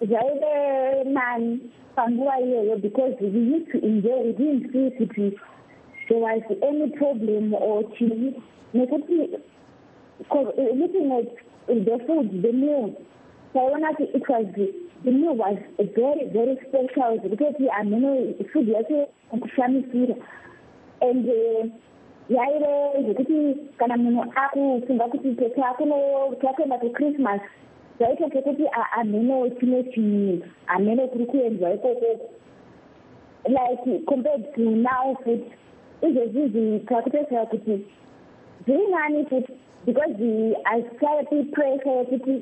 zvaive 0.00 1.04
nani 1.04 1.60
panguva 1.96 2.40
iyoyo 2.40 2.76
because 2.76 3.16
we 3.20 3.40
used 3.56 3.72
to 3.72 3.78
enjoy 3.78 4.22
we 4.22 4.32
didn't 4.32 4.72
see 4.72 4.90
kuti 4.90 5.38
there 6.08 6.20
was 6.20 6.42
any 6.62 6.90
problem 6.90 7.54
or 7.54 7.84
chii 7.98 8.34
nekuti 8.74 9.38
looking 10.74 11.12
at 11.12 11.28
the 11.66 11.98
food 12.06 12.42
the 12.42 12.52
meal. 12.52 12.92
Taiona 13.54 13.92
kuti 13.96 14.14
it 14.14 14.28
was 14.28 14.46
the 15.04 15.10
meal 15.10 15.34
was 15.34 15.58
very 15.78 16.28
very 16.32 16.56
special 16.68 17.18
because 17.18 17.54
zvekutoti 17.54 17.68
hamene 17.68 18.34
food 18.52 18.68
yacho 18.68 19.08
kushamisira 19.30 20.16
and 21.02 21.28
uh, 21.28 21.66
yaive 22.28 23.02
zvekuti 23.02 23.56
kana 23.78 23.96
munhu 23.96 24.24
akufunga 24.34 25.04
kuti 25.04 25.34
takuenda 25.34 26.78
kuchristmas 26.78 27.40
zvaita 27.98 28.30
sekuti 28.30 28.64
hamhenewo 28.66 29.48
chimwe 29.50 29.82
chinhu 29.82 30.42
hamhene 30.66 31.06
kuri 31.06 31.26
kuenzwa 31.26 31.74
ikokoko 31.74 32.30
like 33.48 34.04
compared 34.06 34.54
to 34.54 34.62
now 34.62 35.14
futi 35.14 35.50
izvezvizvi 36.02 36.80
takutosira 36.88 37.46
kuti 37.46 37.86
zviri 38.66 38.86
nani 38.86 39.24
futi 39.24 39.52
because 39.86 40.16
anxiety 40.64 41.44
pressure 41.52 41.96
yekuti 41.98 42.34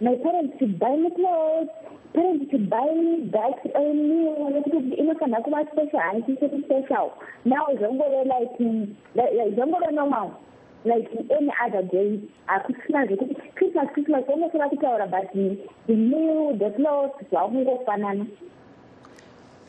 my 0.00 0.14
parents 0.16 0.58
should 0.58 0.78
buy 0.78 0.96
me 0.96 1.10
clothes 1.10 1.68
parents 2.14 2.50
should 2.50 2.68
buy 2.70 2.88
that 3.32 3.64
meal 3.74 4.52
yekuti 4.54 4.94
inofanira 4.94 5.42
kuva 5.42 5.66
special 5.72 6.00
haisisiri 6.00 6.62
special. 6.64 7.12
Now 7.44 7.66
zvongove 7.80 8.26
like 8.26 8.60
um, 8.60 8.96
like- 9.14 9.34
like 9.34 9.54
zvongove 9.56 9.92
normal 9.92 10.32
like 10.84 11.08
any 11.30 11.52
other 11.64 11.82
day 11.82 12.20
hakusina 12.46 13.06
zvekuti 13.06 13.34
christmas 13.54 13.88
christmas 13.94 14.24
unofanira 14.28 14.68
kutaura 14.68 15.06
but 15.06 15.32
the 15.86 15.94
meal 15.94 16.58
the 16.58 16.70
cloth 16.70 17.12
zvakungofanana 17.30 18.26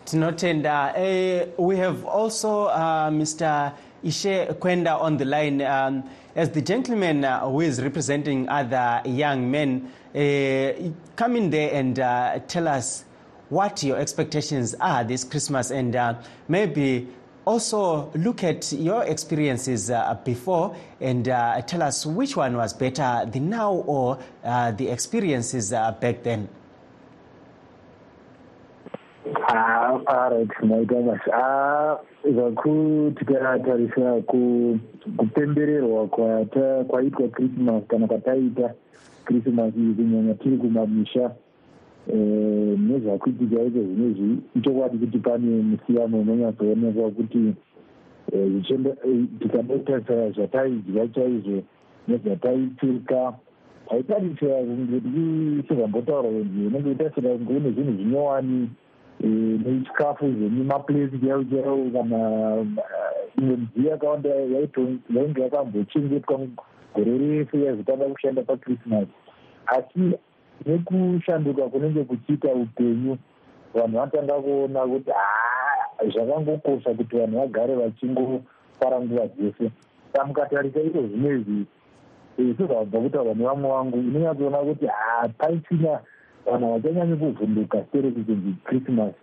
tinotenda 0.05 0.93
uh, 0.97 1.67
we 1.67 1.77
have 1.77 2.05
also 2.05 2.65
uh, 2.65 3.09
mr 3.09 3.71
ishe 4.03 4.45
kwenda 4.60 5.00
on 5.00 5.17
the 5.17 5.25
line 5.25 5.62
um, 5.62 6.03
as 6.36 6.50
the 6.51 6.62
gentleman 6.62 7.24
uh, 7.24 7.39
who 7.39 7.62
is 7.62 7.81
representing 7.81 8.48
other 8.50 9.01
young 9.05 9.50
men 9.50 9.89
uh, 10.15 10.91
come 11.15 11.36
in 11.36 11.50
there 11.50 11.74
and 11.74 12.00
uh, 12.00 12.39
tell 12.48 12.67
us 12.67 13.05
what 13.50 13.83
your 13.83 13.98
expectations 13.98 14.75
are 14.79 15.03
this 15.03 15.24
christmas 15.24 15.72
and 15.72 15.95
uh, 15.95 16.13
maybe 16.48 17.07
also 17.45 18.10
look 18.15 18.43
at 18.43 18.72
your 18.74 19.03
experiences 19.03 19.89
uh, 19.89 20.17
before 20.24 20.75
and 21.01 21.27
uh, 21.27 21.62
tell 21.62 21.81
us 21.81 22.05
which 22.05 22.36
one 22.38 22.55
was 22.55 22.74
better 22.74 23.27
the 23.31 23.39
now 23.39 23.74
or 23.74 24.17
the 24.43 24.88
experiences 24.89 25.72
back 25.72 26.24
then 26.24 26.48
alright 29.25 30.51
maita 30.63 30.96
basa 31.01 32.00
zvaku 32.32 33.13
tikatarisa 33.20 34.22
kupembererwa 35.18 36.08
kwaitwa 36.88 37.27
christmas 37.27 37.84
kana 37.88 38.08
kwataita 38.08 38.74
christmas 39.25 39.74
iyi 39.77 39.94
kunyanya 39.94 40.34
tiri 40.34 40.58
kumamisha 40.58 41.32
nezvakuitika 42.77 43.63
icho 43.63 43.84
zvinezvi 43.84 44.38
ichokwadi 44.56 44.98
kuti 44.98 45.18
pane 45.18 45.62
musiyano 45.62 46.20
unonyatsoonekwa 46.20 47.12
kuti 47.12 47.53
tikadatarisa 49.39 50.32
zvataidya 50.32 51.08
chaizvo 51.08 51.63
nezvataipfeka 52.08 53.34
taitarisira 53.89 54.56
kunge 54.56 55.00
tichizambotaura 55.00 56.30
kunge 56.30 56.68
unenge 56.68 56.89
utarisira 56.89 57.30
kunge 57.30 57.53
une 57.53 57.72
zvinhu 57.72 57.92
zvinyowani 57.92 58.70
nechikafu 59.24 60.25
zvemimapulesi 60.32 61.20
chaivo 61.20 61.44
chaivo 61.44 61.89
kana 61.94 62.20
imwe 63.38 63.58
midziyo 63.58 63.89
yakawanda 63.92 64.30
yainge 64.30 65.42
yakambochengetwa 65.42 66.39
gore 66.96 67.18
rese 67.18 67.62
yaizotanga 67.62 68.06
kushanda 68.06 68.42
pachristmas. 68.42 69.08
Asi 69.65 70.18
nekushanduka 70.65 71.70
kunenge 71.70 72.03
kuchiita 72.03 72.48
upenyu 72.53 73.18
vanhu 73.74 73.98
vatanga 73.98 74.34
kuona 74.34 74.88
kuti 74.88 75.12
haa 75.12 76.10
zvakangokosha 76.13 76.94
kuti 76.94 77.15
vanhu 77.15 77.39
vagare 77.39 77.75
vachingofara 77.75 79.01
nguva 79.01 79.27
dzese. 79.27 79.72
Saka 80.13 80.25
mukatarisa 80.25 80.82
iro 80.82 81.01
zvinezvi 81.01 81.65
sezvabva 82.38 83.00
kutaura 83.00 83.34
nevamwe 83.34 83.70
vangu 83.70 83.98
inonyatsoona 83.98 84.58
kuti 84.58 84.86
haa 84.86 85.27
paisina 85.27 86.00
vanhu 86.45 86.65
havachanyanyi 86.67 87.15
kuvhunduka 87.15 87.77
sere 87.91 88.12
kuchinzi 88.12 88.53
christmas 88.63 89.13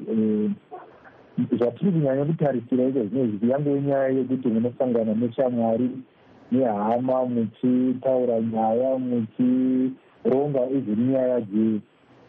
zvatiri 1.58 1.92
kunyanya 1.92 2.24
kutarisira 2.24 2.84
iko 2.84 3.00
zvinezvi 3.04 3.50
yange 3.50 3.80
nyaya 3.80 4.08
yekuti 4.08 4.48
munosangana 4.48 5.14
neshamwari 5.14 5.90
nehama 6.52 7.24
muchitaura 7.24 8.40
nyaya 8.40 8.98
muchironga 8.98 10.62
izvini 10.76 11.12
nyaya 11.12 11.40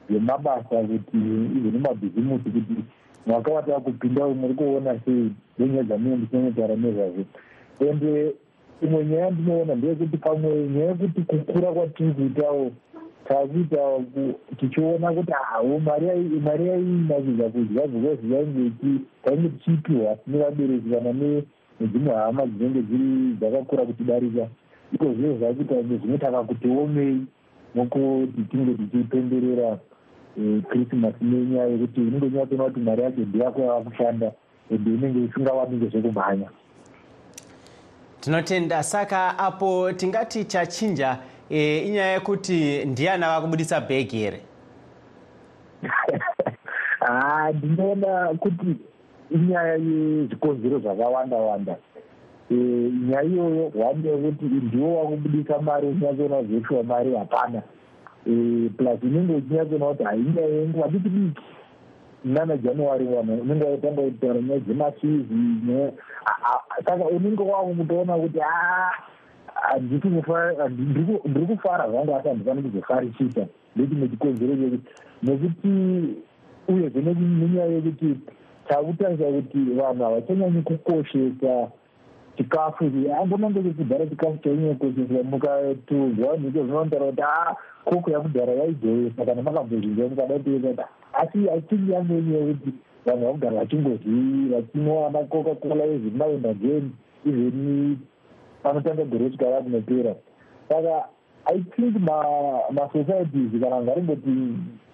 dzemabasa 0.10 0.76
kuti 0.90 1.18
izvini 1.56 1.80
mabhizimusi 1.80 2.50
kuti 2.50 2.76
mwaka 3.26 3.52
watava 3.52 3.80
kupinda 3.80 4.28
muri 4.28 4.54
kuona 4.54 5.00
sei 5.06 5.32
nenyaya 5.60 5.84
dzamune 5.84 6.16
ndichinonyataura 6.16 6.76
nezvazvo. 6.76 7.24
Ende 7.80 8.34
imwe 8.82 9.06
nyaya 9.06 9.32
ndinoona 9.32 9.76
ndeyekuti 9.76 10.18
pamwe 10.18 10.68
nyaya 10.70 10.88
yekuti 10.90 11.22
kukura 11.22 11.72
kwatiri 11.72 12.14
kuitawo 12.14 12.72
takuita 13.28 13.78
tichiona 14.60 15.12
kuti 15.14 15.32
hawo 15.32 15.80
mari 15.80 16.08
yainakidza 16.68 17.50
kudya 17.50 17.88
because 17.88 18.20
yainge 18.30 18.72
tainge 19.24 19.50
tichipiwa 19.50 20.18
nevabereki 20.28 20.90
kana 20.90 21.14
nedzimwe 21.80 22.16
hama 22.16 22.46
dzinenge 22.46 22.82
dziri 22.82 23.34
dzakakura 23.40 23.86
kutidarika. 23.86 24.48
Iko 24.94 25.06
zviro 25.14 25.38
zvakuita 25.38 25.76
nge 25.76 25.98
zvinotaka 25.98 26.44
kuti 26.44 26.68
omei 26.68 27.22
nokuti 27.76 28.42
tinge 28.50 28.74
tichipemberera 28.74 29.80
christmas 30.70 31.14
nenyaya 31.22 31.68
yekuti 31.68 32.02
unenge 32.02 32.26
unyatsoona 32.26 32.64
kuti 32.64 32.80
mari 32.80 33.02
yacho 33.04 33.22
ndeyako 33.22 33.62
yava 33.62 33.82
kushanda 33.82 34.32
ende 34.72 34.90
inenge 34.94 35.20
isingawanike 35.26 35.88
zvekumhanya 35.88 36.50
tinotenda 38.20 38.84
saka 38.84 39.40
apo 39.40 39.94
tingati 39.94 40.46
chachinja 40.46 41.18
e, 41.52 41.78
inyaya 41.78 42.12
yekuti 42.14 42.86
ndiani 42.86 43.24
ava 43.24 43.42
kubudisa 43.42 43.82
bhegi 43.82 44.18
here? 44.18 44.42
Ha 47.00 47.52
ndinoona 47.54 48.28
kuti 48.40 48.76
inyaya 49.32 49.74
yezvikonzero 49.74 50.80
zvakawanda 50.80 51.38
wanda. 51.38 51.76
Nyaya 53.08 53.24
iyoyo 53.24 53.72
one 53.90 54.10
yekuti 54.10 54.46
ndiwo 54.46 54.98
wakubudisa 54.98 55.62
mari 55.62 55.88
uchinyatsoona 55.88 56.44
zveshuwa 56.44 56.84
mari 56.84 57.16
hapana. 57.16 57.62
Plus 58.78 59.04
unenge 59.04 59.34
uchinyatsoona 59.34 59.86
kuti 59.86 60.04
hainyaya 60.04 60.48
yenguva 60.48 60.88
diki 60.88 61.10
diki? 61.10 61.42
Nana 62.26 62.58
january 62.58 63.06
vanhu 63.06 63.42
unenge 63.42 63.64
waitanga 63.64 64.02
kutaura 64.02 64.42
nyaya 64.42 64.60
dzemafizi 64.60 65.92
saka 66.86 67.06
unenge 67.06 67.44
wakutoona 67.44 68.18
kuti 68.18 68.40
a 68.42 69.11
ndiri 69.80 71.46
kufara 71.48 71.90
zvangu 71.90 72.16
asi 72.16 72.28
handifani 72.28 72.62
kuzofarisisa 72.62 73.46
ndechimwe 73.76 74.08
chikonzero 74.08 74.56
chekuti 74.56 74.94
nekuti 75.24 75.70
uyezve 76.68 77.02
nenyaya 77.02 77.66
yekuti 77.66 78.16
takutarisa 78.68 79.24
kuti 79.24 79.58
vanhu 79.58 80.04
havachanyanyi 80.04 80.62
kukoshesa 80.62 81.68
chikafu 82.38 82.92
ambonange 83.22 83.64
chekudhara 83.64 84.06
chikafu 84.06 84.38
chainyanya 84.44 84.74
kukosheswa 84.74 85.24
mukatuzwa 85.24 86.38
nhiko 86.38 86.64
zvinotaura 86.64 87.06
kuti 87.06 87.22
a 87.22 87.56
koko 87.86 88.12
yakudhara 88.12 88.54
yaijoyesa 88.54 89.26
kana 89.26 89.42
makambozvinzwa 89.42 90.10
mukadaitoeta 90.10 90.88
asi 91.14 91.50
achingi 91.50 91.92
yange 91.92 92.14
yenyaya 92.14 92.46
yekuti 92.46 92.74
vanhu 93.06 93.26
vakugara 93.26 93.58
vachingozvii 93.58 94.50
vachimwa 94.54 95.08
ana 95.08 95.20
coca 95.24 95.56
cola 95.62 95.84
ezvimaenda 95.86 96.54
geni 96.54 96.92
ivheni 97.26 97.98
panotanga 98.64 99.04
gore 99.06 99.24
kusvika 99.26 99.50
rakunopera 99.50 100.16
saka 100.70 101.06
i 101.46 101.60
think 101.76 101.96
masocieties 102.72 103.62
kana 103.62 103.82
ngaringoti 103.82 104.30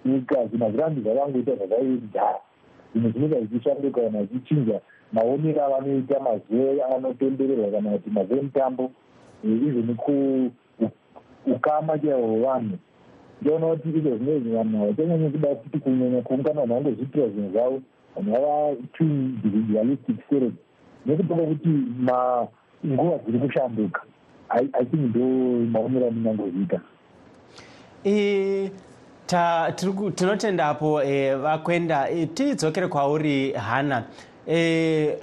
nyika 0.04 0.46
zvina 0.46 0.64
hazvirambi 0.64 1.00
zvakangoita 1.00 1.56
zvakaidhara 1.56 2.40
zvimwe 2.92 3.10
zvinenge 3.10 3.40
zvichishanduka 3.40 4.00
kana 4.00 4.24
zvichinja 4.24 4.80
maonero 5.12 5.64
avanoita 5.64 6.20
mazuva 6.20 6.96
anopembererwa 6.96 7.70
kana 7.70 7.90
kuti 7.90 8.10
mazuva 8.10 8.40
emutambo. 8.40 8.90
Even 9.44 9.96
ukama 11.46 11.98
chaivo 11.98 12.26
hwevanhu. 12.26 12.78
Ndiona 13.42 13.66
kuti 13.66 13.88
izvo 13.88 14.16
zvinezvi 14.16 14.50
vanhu 14.50 14.78
havachanyanyi 14.78 15.30
kuda 15.30 15.54
kuti 15.54 15.78
kunyanya 15.78 16.22
kuungana 16.22 16.60
vanhu 16.60 16.74
vangozvitira 16.74 17.28
zvinhu 17.28 17.50
zvavo 17.50 17.80
vanhu 18.16 18.32
vava 18.32 18.76
too 18.92 19.04
individualistic 19.04 20.16
spirit 20.26 20.54
nekutonga 21.06 21.46
kuti 21.46 21.68
nguva 22.86 23.18
dziri 23.18 23.38
kushanduka 23.38 24.00
i 24.48 24.84
think 24.84 25.16
ndo 25.16 25.26
maonero 25.70 26.08
amunangozviita 26.08 26.80
tinotendapo 30.14 31.02
vakwenda 31.42 32.08
tidzokere 32.34 32.88
kwauri 32.88 33.52
hana. 33.52 34.04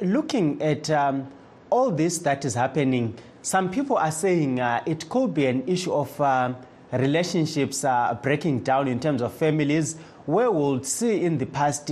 Looking 0.01 0.61
at 0.61 0.89
um, 0.89 1.25
all 1.71 1.95
this 1.95 2.23
that 2.23 2.45
is 2.45 2.55
happening 2.55 3.13
some 3.45 3.69
people 3.69 3.95
are 3.97 4.11
saying 4.11 4.59
uh, 4.59 4.81
it 4.87 5.07
could 5.07 5.35
be 5.35 5.45
an 5.45 5.61
issue 5.67 5.93
of 5.93 6.19
uh, 6.19 6.51
relationships 6.91 7.85
uh, 7.85 8.17
breaking 8.23 8.63
down 8.63 8.87
in 8.87 8.99
terms 8.99 9.21
of 9.21 9.31
families. 9.35 9.97
Where 10.25 10.49
we'll 10.49 10.81
see 10.83 11.21
in 11.21 11.37
the 11.37 11.45
past 11.45 11.91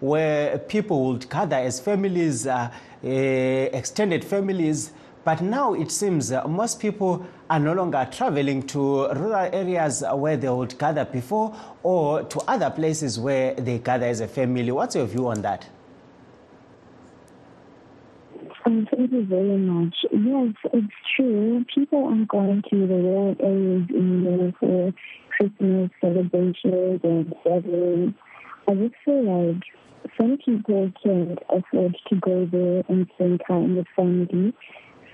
where 0.00 0.56
people 0.56 1.04
would 1.04 1.28
gather 1.28 1.56
as 1.56 1.78
families 1.78 2.46
uh, 2.46 2.70
uh, 3.04 3.06
extended 3.06 4.24
families 4.24 4.92
but 5.24 5.40
now 5.40 5.74
it 5.74 5.90
seems 5.90 6.30
most 6.46 6.80
people 6.80 7.26
are 7.48 7.58
no 7.58 7.72
longer 7.72 8.06
traveling 8.10 8.62
to 8.68 9.08
rural 9.12 9.48
areas 9.52 10.04
where 10.12 10.36
they 10.36 10.48
would 10.48 10.78
gather 10.78 11.04
before 11.04 11.56
or 11.82 12.22
to 12.24 12.38
other 12.40 12.70
places 12.70 13.18
where 13.18 13.54
they 13.54 13.78
gather 13.78 14.06
as 14.06 14.20
a 14.20 14.28
family. 14.28 14.70
What's 14.70 14.94
your 14.94 15.06
view 15.06 15.28
on 15.28 15.42
that? 15.42 15.66
Um, 18.66 18.88
thank 18.90 19.12
you 19.12 19.26
very 19.26 19.58
much. 19.58 19.94
Yes, 20.10 20.54
it's 20.72 20.94
true. 21.14 21.64
People 21.74 22.06
aren't 22.06 22.28
going 22.28 22.62
to 22.70 22.86
the 22.86 22.94
rural 22.94 23.36
areas 23.40 23.86
in 23.90 24.54
for 24.58 24.92
Christmas 25.36 25.90
celebrations 26.00 27.00
and 27.02 27.34
gatherings. 27.44 28.14
I 28.66 28.74
just 28.74 28.94
feel 29.04 29.22
like 29.22 29.62
some 30.18 30.38
people 30.44 30.90
can't 31.02 31.38
afford 31.50 31.96
to 32.08 32.16
go 32.16 32.46
there 32.50 32.82
and 32.88 33.06
spend 33.14 33.42
time 33.46 33.76
with 33.76 33.86
family. 33.94 34.54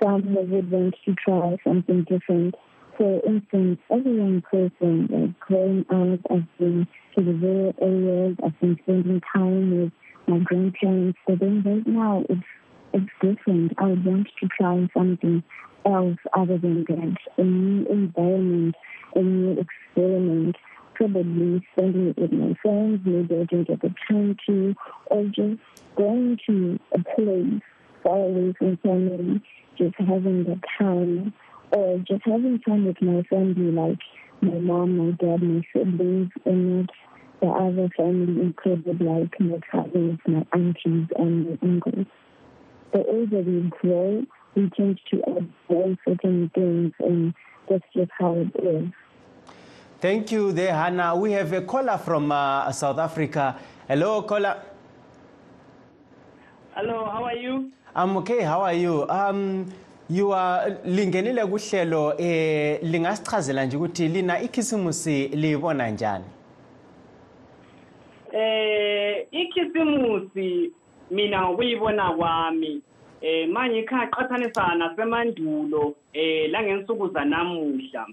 Some 0.02 0.34
would 0.34 0.70
want 0.70 0.94
to 1.04 1.14
try 1.14 1.56
something 1.64 2.04
different. 2.04 2.54
For 2.96 3.20
instance, 3.26 3.78
as 3.90 4.00
a 4.04 4.10
young 4.10 4.42
person, 4.42 5.08
like 5.10 5.40
growing 5.40 5.84
up, 5.90 6.20
I've 6.30 6.58
been 6.58 6.86
to 7.16 7.24
the 7.24 7.32
rural 7.32 7.74
areas, 7.80 8.36
I've 8.44 8.58
been 8.60 8.78
spending 8.82 9.20
time 9.32 9.82
with 9.82 9.92
my 10.26 10.38
grandparents, 10.38 11.18
but 11.26 11.38
then 11.40 11.62
right 11.64 11.86
now 11.86 12.24
it's 12.28 12.42
it's 12.92 13.10
different. 13.20 13.72
I 13.78 13.86
would 13.86 14.04
want 14.04 14.28
to 14.40 14.48
try 14.48 14.88
something 14.96 15.42
else 15.86 16.18
other 16.36 16.58
than 16.58 16.84
that, 16.88 17.16
a 17.38 17.42
new 17.42 17.86
environment, 17.86 18.74
a 19.14 19.22
new 19.22 19.58
experiment, 19.60 20.56
probably 20.94 21.66
spending 21.72 22.08
it 22.08 22.18
with 22.18 22.32
my 22.32 22.54
friends, 22.62 23.00
maybe 23.04 23.34
I 23.34 23.44
didn't 23.44 23.68
get 23.68 23.80
the 23.80 23.94
time 24.08 24.36
to, 24.46 24.74
or 25.06 25.24
just 25.26 25.60
going 25.96 26.38
to 26.46 26.78
a 26.92 26.98
place 27.14 27.62
far 28.02 28.18
away 28.18 28.52
from 28.58 28.76
family, 28.78 29.40
just 29.80 29.96
having 29.98 30.44
the 30.44 30.60
time, 30.78 31.32
or 31.72 31.98
just 32.06 32.22
having 32.24 32.60
time 32.60 32.84
with 32.84 33.00
my 33.00 33.22
family, 33.30 33.72
like 33.72 33.98
my 34.42 34.58
mom, 34.58 34.98
my 34.98 35.10
dad, 35.12 35.42
my 35.42 35.62
siblings, 35.72 36.30
and 36.44 36.76
not 36.76 36.90
the 37.40 37.46
other 37.46 37.88
family 37.96 38.42
included, 38.42 39.00
like 39.00 39.40
my 39.40 39.58
cousins, 39.72 40.18
my 40.26 40.44
aunties, 40.52 41.08
and 41.16 41.48
my 41.48 41.58
uncles. 41.62 42.06
The 42.92 43.04
older 43.06 43.40
we 43.40 43.70
grow, 43.80 44.24
we 44.54 44.70
tend 44.76 45.00
to 45.10 45.22
avoid 45.26 45.96
certain 46.06 46.50
things, 46.54 46.92
and 46.98 47.32
that's 47.68 47.84
just 47.96 48.10
how 48.18 48.34
it 48.34 48.52
is. 48.62 48.88
Thank 50.00 50.32
you 50.32 50.52
there, 50.52 50.74
Hannah. 50.74 51.16
We 51.16 51.32
have 51.32 51.52
a 51.52 51.62
caller 51.62 51.98
from 51.98 52.32
uh, 52.32 52.72
South 52.72 52.98
Africa. 52.98 53.56
Hello, 53.86 54.22
caller. 54.22 54.62
Hello, 56.74 57.08
how 57.10 57.24
are 57.24 57.36
you? 57.36 57.70
I'm 57.94 58.16
okay. 58.18 58.42
How 58.42 58.60
are 58.60 58.72
you? 58.72 59.08
Um, 59.08 59.66
you 60.08 60.32
are 60.32 60.70
lingenile 60.84 61.46
kuhlelo 61.46 62.14
eh 62.18 62.78
lingasichazela 62.82 63.64
nje 63.64 63.76
ukuthi 63.76 64.08
lina 64.08 64.40
ikhisimusi 64.40 65.28
libona 65.28 65.90
njani? 65.90 66.24
Eh 68.32 69.26
ikhisimusi 69.30 70.72
mina 71.10 71.42
ngokuyibona 71.42 72.12
kwami 72.12 72.82
eh 73.20 73.48
mangikha 73.48 74.06
qathanisa 74.06 74.74
nasemandulo 74.74 75.94
eh 76.12 76.50
la 76.50 76.62
ngensuku 76.62 77.08
zanamuhla 77.08 78.06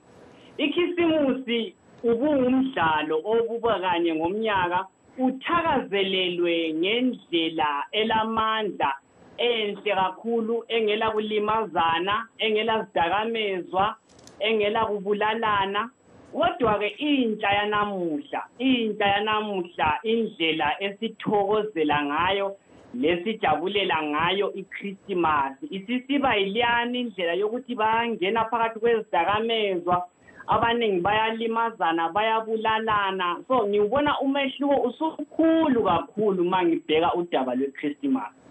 ikhisimusi 0.58 1.74
ubungumdlalo 2.04 3.22
obuba 3.26 3.80
kanye 3.80 4.16
ngomnyaka 4.16 4.86
uthakazelelwe 5.18 6.74
ngendlela 6.74 7.86
elamandla 7.92 8.94
enhle 9.38 9.96
kakhulu 9.96 10.64
engela 10.68 11.12
kulimazana 11.12 12.28
engela 12.38 12.84
zidakamezwa 12.84 13.96
engela 14.40 14.86
kubulalana 14.86 15.90
kodwa-ke 16.34 16.88
intsha 16.88 17.50
yanamuhla 17.52 18.42
intsha 18.60 19.08
yanamuhla 19.08 20.00
indlela 20.04 20.84
esithokozela 20.84 22.04
ngayo 22.04 22.56
lesijabulela 22.94 24.04
ngayo 24.04 24.54
ikhrisimasi 24.54 25.66
isisiba 25.70 26.36
yiliyani 26.36 27.00
indlela 27.00 27.34
yokuthi 27.34 27.76
bayangena 27.76 28.46
phakathi 28.50 28.80
kwezidakamezwa 28.80 30.08
abaningi 30.48 31.02
bayalimazana 31.02 32.10
bayabulalana. 32.10 33.44
So 33.48 33.68
ngiwubona 33.68 34.20
umehluko 34.20 34.76
usukhulu 34.88 35.84
kakhulu 35.84 36.44
uma 36.44 36.64
ngibheka 36.64 37.14
udaba 37.14 37.56
lwekhrisimasi 37.56 38.47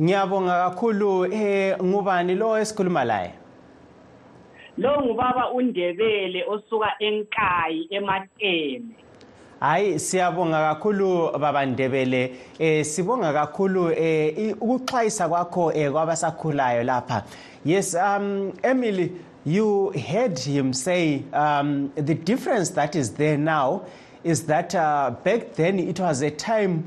Ngiyabonga 0.00 0.70
kakhulu. 0.70 1.24
Eh 1.32 1.76
ngubani 1.82 2.34
lo 2.34 2.58
esikhuluma 2.58 3.04
laye? 3.04 3.30
lo 4.76 5.00
ngubaba 5.02 5.52
undebele 5.52 6.44
osuka 6.48 6.88
enkayi 6.98 7.86
emateme 7.90 8.82
Hayi 9.60 9.98
siyabonga 9.98 10.74
kakhulu 10.74 11.38
baba 11.38 11.66
Ndebele. 11.66 12.34
Eh 12.58 12.84
sibonga 12.84 13.32
kakhulu 13.32 13.90
eh 13.92 14.54
ukuxhayisa 14.60 15.28
kwakho 15.28 15.72
eh 15.72 15.92
kwabasakhulayo 15.92 16.82
lapha. 16.82 17.24
Yes 17.64 17.94
um 17.94 18.52
Emily 18.62 19.12
you 19.46 19.90
heard 19.90 20.38
him 20.38 20.72
say 20.72 21.22
um 21.32 21.90
the 21.94 22.14
difference 22.14 22.70
that 22.70 22.96
is 22.96 23.12
there 23.14 23.38
now 23.38 23.82
is 24.24 24.46
that 24.46 24.74
uh, 24.74 25.10
back 25.22 25.54
then 25.54 25.78
it 25.78 26.00
was 26.00 26.22
a 26.22 26.30
time 26.30 26.84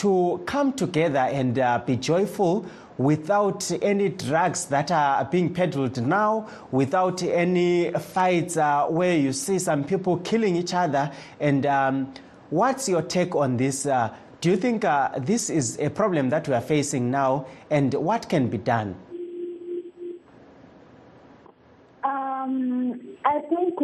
to 0.00 0.42
come 0.46 0.72
together 0.72 1.18
and 1.18 1.58
uh, 1.58 1.78
be 1.84 1.94
joyful 1.94 2.64
without 2.96 3.70
any 3.82 4.08
drugs 4.08 4.64
that 4.66 4.90
are 4.90 5.26
being 5.26 5.52
peddled 5.52 6.00
now, 6.02 6.48
without 6.70 7.22
any 7.22 7.90
fights 7.92 8.56
uh, 8.56 8.86
where 8.86 9.14
you 9.14 9.30
see 9.30 9.58
some 9.58 9.84
people 9.84 10.16
killing 10.18 10.56
each 10.56 10.72
other. 10.72 11.12
And 11.38 11.66
um, 11.66 12.14
what's 12.48 12.88
your 12.88 13.02
take 13.02 13.34
on 13.34 13.58
this? 13.58 13.84
Uh, 13.84 14.14
do 14.40 14.48
you 14.48 14.56
think 14.56 14.86
uh, 14.86 15.10
this 15.18 15.50
is 15.50 15.78
a 15.78 15.90
problem 15.90 16.30
that 16.30 16.48
we 16.48 16.54
are 16.54 16.62
facing 16.62 17.10
now, 17.10 17.46
and 17.68 17.92
what 17.92 18.26
can 18.30 18.48
be 18.48 18.56
done? 18.56 18.96
Um, 22.04 22.98
I 23.26 23.40
think 23.50 23.78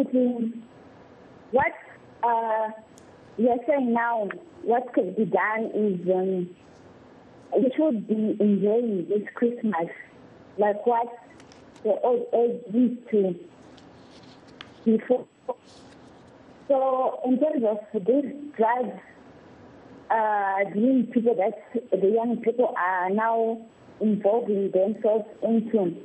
what 1.51 1.73
uh, 3.37 3.41
you're 3.67 3.81
now, 3.81 4.29
what 4.63 4.93
could 4.93 5.15
be 5.15 5.25
done 5.25 5.71
is 5.73 6.09
um, 6.09 6.49
we 7.55 7.71
should 7.75 8.07
be 8.07 8.35
enjoying 8.39 9.07
this 9.07 9.27
Christmas 9.35 9.89
like 10.57 10.85
what 10.85 11.07
the 11.83 11.99
old 12.01 12.27
age 12.33 12.61
used 12.73 13.09
to 13.11 13.35
before. 14.85 15.27
So 16.67 17.21
in 17.25 17.39
terms 17.39 17.63
of 17.63 18.05
this 18.05 18.25
drive, 18.57 18.99
uh, 20.09 20.69
the 20.73 21.07
people 21.13 21.35
that 21.35 21.91
the 21.91 22.07
young 22.07 22.41
people 22.41 22.73
are 22.77 23.09
now 23.09 23.61
involving 24.01 24.71
themselves 24.71 25.25
into, 25.43 25.95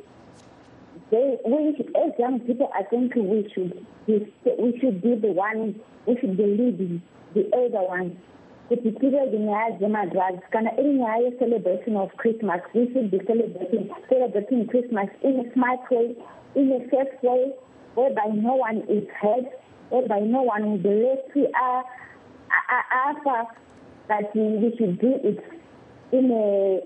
they, 1.11 1.39
we 1.47 1.69
as 1.69 2.13
young 2.19 2.41
people, 2.41 2.71
I 2.75 2.83
think 2.85 3.15
we 3.15 3.51
should 3.55 3.87
be, 4.07 4.33
we 4.59 4.79
should 4.81 5.03
be 5.03 5.15
the 5.15 5.33
one, 5.33 5.81
we 6.07 6.19
should 6.21 6.37
be 6.37 6.45
leading 6.47 7.03
the 7.35 7.49
elder 7.55 7.83
ones. 7.89 8.13
Kuti 8.69 8.91
tive 9.01 9.21
zinyaya 9.31 9.79
zemadrugs 9.79 10.43
kana 10.51 10.71
iri 10.79 10.95
nyaya 10.95 11.31
yecelebration 11.31 11.97
of 11.97 12.11
Christmas, 12.17 12.61
we 12.75 12.91
should 12.93 13.11
be 13.11 13.21
celebrating 13.27 13.91
celebrating 14.09 14.67
Christmas 14.69 15.09
in 15.23 15.41
a 15.41 15.53
smart 15.53 15.81
way, 15.91 16.15
in 16.55 16.73
a 16.73 16.81
safe 16.91 17.23
way, 17.23 17.53
whereby 17.95 18.29
no 18.35 18.55
one 18.55 18.79
is 18.89 19.05
hurt, 19.21 19.47
whereby 19.91 20.21
no 20.21 20.43
one 20.43 20.71
will 20.71 20.79
be 20.79 20.89
left 20.89 21.33
to 21.35 21.45
uh, 21.47 21.83
after 23.09 23.45
that 24.09 24.35
we, 24.35 24.43
we 24.43 24.77
should 24.77 24.99
do 25.01 25.15
it 25.23 25.45
in 26.13 26.31
a 26.31 26.81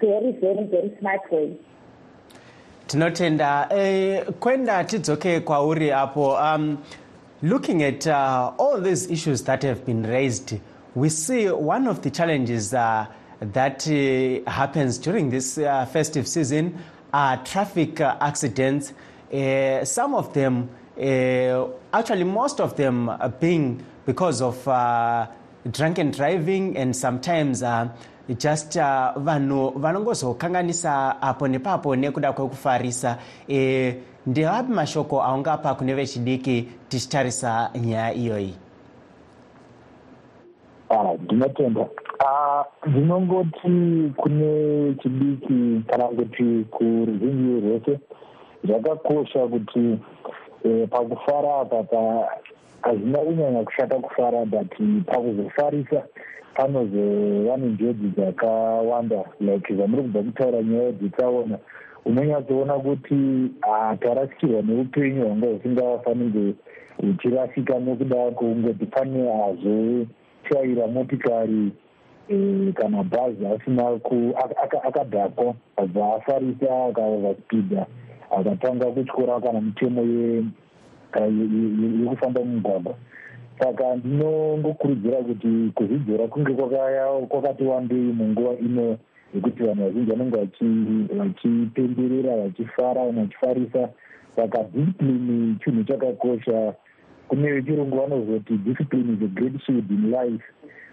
very, 0.00 0.32
very, 0.40 0.64
very 0.66 0.96
smart 1.00 1.20
way. 1.32 1.56
tinotenda 2.86 3.68
eh, 3.70 4.24
kwenda 4.40 4.84
tidzoke 4.84 5.40
kwauri 5.40 5.90
apo 5.92 6.32
um, 6.32 6.78
looking 7.42 7.82
at 7.82 8.06
uh, 8.06 8.52
all 8.58 8.80
these 8.80 9.10
issues 9.10 9.42
that 9.42 9.62
have 9.62 9.84
been 9.86 10.02
raised 10.02 10.58
we 10.94 11.08
see 11.08 11.48
one 11.48 11.86
of 11.86 12.02
the 12.02 12.10
challenges 12.10 12.74
uh, 12.74 13.06
that 13.40 13.86
uh, 13.86 14.50
happens 14.50 14.98
during 14.98 15.30
this 15.30 15.58
uh, 15.58 15.86
festive 15.86 16.26
season 16.26 16.76
are 17.12 17.36
traffic 17.44 18.00
uh, 18.00 18.16
accidents. 18.20 18.92
Uh, 19.32 19.84
some 19.84 20.14
of 20.14 20.32
them 20.34 20.68
actually 21.92 22.24
most 22.24 22.60
of 22.60 22.76
them 22.76 23.08
being 23.38 23.84
because 24.04 24.42
of 24.42 24.64
drunken 25.70 26.10
driving 26.10 26.76
and 26.76 26.96
sometimes 26.96 27.62
just 28.38 28.72
vanhu 29.16 29.70
vanongozokanganisa 29.78 31.22
apo 31.22 31.48
nepapo 31.48 31.96
nekuda 31.96 32.32
kwekufarisa 32.32 33.18
ndeapi 34.28 34.72
mashoko 34.72 35.22
aungapa 35.22 35.74
kune 35.74 35.94
vechidiki 35.94 36.68
tichitarisa 36.88 37.70
nyaya 37.74 38.14
iyoyi? 38.14 38.54
Ndinotenda. 41.24 41.86
Ndinongoti 42.86 44.12
kune 44.16 44.94
chidiki 45.02 45.82
kana 45.90 46.04
kuti 46.04 46.64
kuruzhinji 46.70 47.60
rwese 47.60 48.00
zvakakosha 48.64 49.46
kuti 49.46 49.98
pakufara 50.90 51.60
apa 51.60 51.82
hazvina 52.82 53.18
kunyanya 53.18 53.62
kushata 53.64 53.96
kufara 53.96 54.44
but 54.44 54.74
pakuzofarisa 55.06 56.02
panozova 56.54 57.56
nenjodzi 57.56 58.08
dzakawanda 58.16 59.24
like 59.40 59.74
zvamuri 59.74 60.02
kubva 60.02 60.22
kutaura 60.22 60.62
nyaya 60.62 60.92
dzetaona 60.92 61.58
unonyatsoona 62.04 62.74
kuti 62.78 63.50
tarasikirwa 64.00 64.62
neupenyu 64.62 65.26
hwanga 65.26 65.46
husingafanirwe 65.46 66.54
huchirasika 66.96 67.78
nekuda 67.78 68.16
kwekungoti 68.16 68.86
pane 68.86 69.20
azotyaira 69.44 70.86
motikari 70.86 71.72
eh, 72.28 72.72
kana 72.74 73.02
bhazi 73.02 73.46
asina 73.46 74.00
akadhakwa 74.82 75.54
abva 75.76 76.14
afarisa 76.14 76.84
akava 76.86 77.34
spida 77.34 77.86
akatanga 78.38 78.86
kutyora 78.86 79.40
kana 79.40 79.60
mitemo 79.60 80.02
ye- 81.08 81.12
ka- 81.12 81.26
ye- 81.26 81.48
ye- 81.80 82.04
yekufamba 82.04 82.40
mumugwagwa. 82.40 82.94
Saka 83.58 83.96
ndinongokurudzira 83.96 85.16
kuti 85.16 85.72
kuzvidzora 85.74 86.28
kunge 86.28 86.52
kwakati 87.28 87.64
wandei 87.64 88.12
munguva 88.12 88.58
ino 88.58 88.98
yekuti 89.34 89.62
vanhu 89.62 89.84
vazhinji 89.84 90.10
vanenge 90.10 90.36
vachi- 90.36 91.08
vachipemberera 91.18 92.36
vachifara 92.36 93.04
vanhu 93.04 93.20
vachifarisa. 93.20 93.88
Saka 94.36 94.64
discipline 94.64 95.56
chinhu 95.64 95.84
chakakosha. 95.84 96.74
Kune 97.28 97.52
vechirungu 97.52 97.96
vanozoti 97.96 98.56
discipline 98.64 99.14
is 99.14 99.22
a 99.22 99.26
great 99.26 99.60
shield 99.66 99.90
in 99.90 100.10
life. 100.10 100.44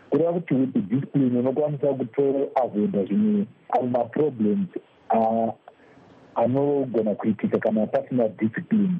Kureva 0.09 0.33
kuti 0.33 0.53
with 0.53 0.89
discipline 0.89 1.39
unokwanisa 1.39 1.93
kutoavhoida 1.93 3.05
zvimwe 3.05 3.45
amwe 3.69 3.89
maproblems 3.89 4.67
anogona 6.35 7.15
kuitika 7.15 7.59
kana 7.59 7.87
pasina 7.87 8.27
discipline 8.27 8.97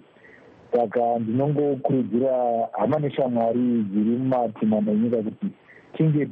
saka 0.76 1.20
ndinongokurudzira 1.20 2.34
hama 2.78 3.00
neshamwari 3.00 3.60
dziri 3.60 4.10
mumatimana 4.18 4.92
enyika 4.92 5.18
kuti 5.18 5.48
tinge 5.98 6.26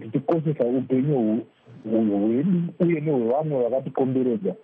tichikoshesa 0.00 0.64
upenyu 0.64 1.14
hwe- 1.16 1.44
hwe- 1.90 2.18
hwedu 2.20 2.62
uye 2.80 3.00
nehwevamwe 3.00 3.62
vakatikomberedza 3.62 4.54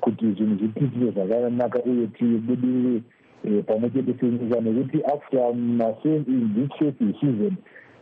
kuti 0.00 0.32
zvinhu 0.32 0.54
zvitiitike 0.56 1.10
zvakanaka 1.10 1.82
uye 1.84 2.06
tibudirire 2.06 3.02
eh, 3.44 3.64
pamwe 3.66 3.90
chete 3.90 4.14
senyika 4.20 4.60
nekuti 4.60 4.98
after 5.04 5.54
mase- 5.54 6.24
in 6.28 6.50
this 6.54 6.78
first 6.78 6.98
season 7.20 7.54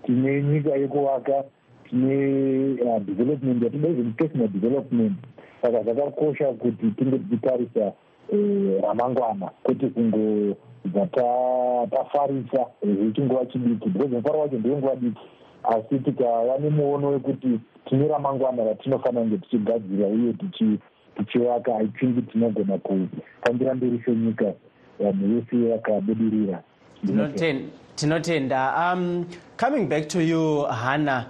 tine 0.07 0.43
nyika 0.43 0.71
yekuvaka 0.77 1.45
tine 1.91 2.17
uh, 2.83 2.99
development 2.99 3.63
even 3.63 4.13
personal 4.13 4.49
development. 4.49 5.17
Saka 5.63 5.83
zvakakosha 5.83 6.45
kuti 6.53 6.91
tinge 6.91 7.19
tichitarisa 7.19 7.93
ramangwana 8.83 9.51
kwete 9.63 9.87
kungobva 9.89 11.07
ta- 11.13 11.87
tafarisa 11.91 12.67
eh, 12.83 12.97
zvechinguva 12.97 13.47
chidiki. 13.47 13.89
Because 13.89 14.15
mufaro 14.17 14.41
wacho 14.41 14.59
ndewenguva 14.59 14.97
diki. 14.97 15.21
Asi 15.65 15.99
tikava 15.99 16.59
nemuono 16.61 17.09
wekuti 17.09 17.61
tine 17.89 18.09
ramangwana 18.09 18.65
ratinofanira 18.65 19.23
kunge 19.23 19.39
tichigadzira 19.39 20.07
uye 20.07 20.33
tichi- 20.33 20.79
tichivaka. 21.17 21.77
I 21.77 21.87
think 21.87 22.33
tinogona 22.33 22.79
kufambira 22.79 23.75
mberi 23.75 24.03
senyika 24.05 24.53
vanhu 25.01 25.27
vese 25.41 25.69
vakabudirira. 25.69 26.63
Tinoten- 27.07 27.67
tinotenda. 27.95 28.75
Um, 28.93 29.27
coming 29.57 29.87
back 29.89 30.09
to 30.09 30.21
you 30.23 30.65
hannah 30.65 31.27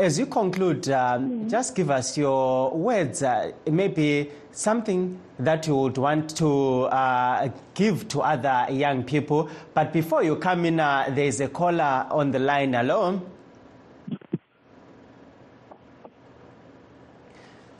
as 0.00 0.18
you 0.18 0.26
conclude 0.26 0.88
um, 0.88 1.48
just 1.48 1.74
give 1.74 1.90
us 1.90 2.16
your 2.16 2.70
words. 2.70 3.22
Uh, 3.22 3.52
maybe 3.70 4.30
something 4.50 5.18
that 5.38 5.66
you 5.66 5.76
would 5.76 5.98
want 5.98 6.34
to 6.36 6.84
uh, 6.84 7.48
give 7.74 8.08
to 8.08 8.22
other 8.22 8.66
young 8.70 9.04
people. 9.04 9.48
But 9.74 9.92
before 9.92 10.22
you 10.22 10.36
come 10.36 10.64
in 10.64 10.80
uh, 10.80 11.10
there 11.14 11.26
is 11.26 11.40
a 11.40 11.48
caller 11.48 12.06
on 12.10 12.30
the 12.30 12.38
line. 12.38 12.72
Hello? 12.72 13.20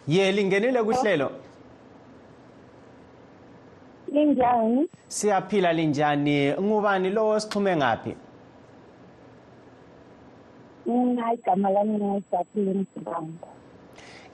Ye 0.07 0.33
lingenile 0.33 0.83
kuhlelo? 0.85 1.33
Linjani? 4.13 4.89
Siyaphila 5.09 5.73
linjani? 5.73 6.55
Ngubani 6.57 7.11
lo 7.15 7.39
sixhume 7.41 7.77
ngaphi 7.77 8.15
mina 10.87 11.33
igama 11.35 11.71
lami 11.71 11.99
ngayijabule 11.99 12.73
msibanda 12.75 13.47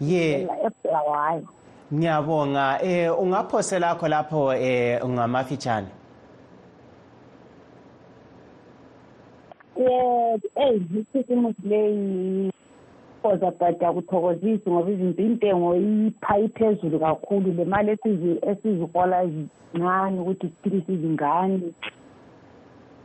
ye. 0.00 0.48
Ebulawayo 0.66 1.48
ngiyabonga. 1.94 2.82
Eh 2.82 3.20
ungaphosela 3.22 3.86
lakho 3.88 4.08
lapho 4.08 4.54
eh 4.54 5.00
ngamafitshane 5.08 5.88
ye 9.76 10.38
eyi 10.56 10.82
ikhisimusi 10.98 11.62
leyi 11.68 12.50
koza 13.22 13.50
bhada 13.50 13.92
kuthokozisi 13.92 14.70
ngoba 14.70 14.90
izinto 14.90 15.22
intengo 15.22 15.76
ipha 15.76 16.38
iphezulu 16.38 16.98
kakhulu. 16.98 17.52
Le 17.52 17.64
mali 17.64 17.90
esizi- 17.92 18.40
esizihola 18.50 19.26
zincane 19.26 20.20
ukuthi 20.20 20.46
siphilise 20.48 20.92
izingane 20.92 21.60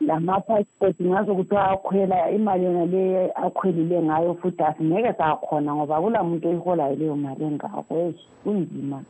lama-passport 0.08 0.96
ngazo 1.02 1.36
kuthiwa 1.36 1.72
akhwela 1.72 2.30
imali 2.32 2.66
yona 2.66 2.86
le 2.86 3.32
akhwelile 3.32 4.02
ngayo 4.02 4.34
futhi 4.34 4.64
asingeke 4.64 5.14
sakhona 5.14 5.76
ngoba 5.76 6.02
kula 6.02 6.24
muntu 6.24 6.48
oyiholayo 6.50 6.96
leyo 6.96 7.16
mali 7.16 7.44
engako. 7.44 7.96
Eyi 7.96 8.16
kunzima. 8.44 9.04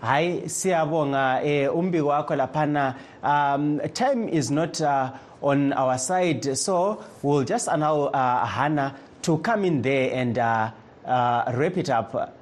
Hayi 0.00 0.48
siyabonga 0.48 1.42
eh 1.44 1.76
umbiko 1.76 2.08
wakho 2.08 2.36
laphana. 2.36 2.94
Um 3.22 3.80
time 3.94 4.28
is 4.28 4.50
not 4.50 4.80
uh, 4.80 5.10
on 5.42 5.72
our 5.72 5.98
side 5.98 6.56
so 6.56 7.02
we'll 7.22 7.44
just 7.44 7.68
allow 7.68 8.04
uh, 8.06 8.46
hannah 8.46 8.94
to 9.22 9.38
come 9.38 9.64
in 9.64 9.82
there 9.82 10.10
and 10.14 10.38
uh, 10.38 10.70
uh, 11.06 11.52
wrap 11.56 11.76
it 11.76 11.90
up. 11.90 12.36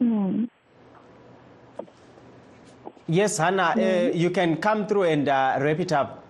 Mm. 0.00 0.48
Yes 3.18 3.38
hannah 3.44 3.70
uh, 3.76 4.10
you 4.24 4.30
can 4.30 4.56
come 4.66 4.86
through 4.88 5.06
and 5.14 5.28
uh, 5.28 5.58
wrap 5.60 5.80
it 5.86 5.92
up 6.00 6.22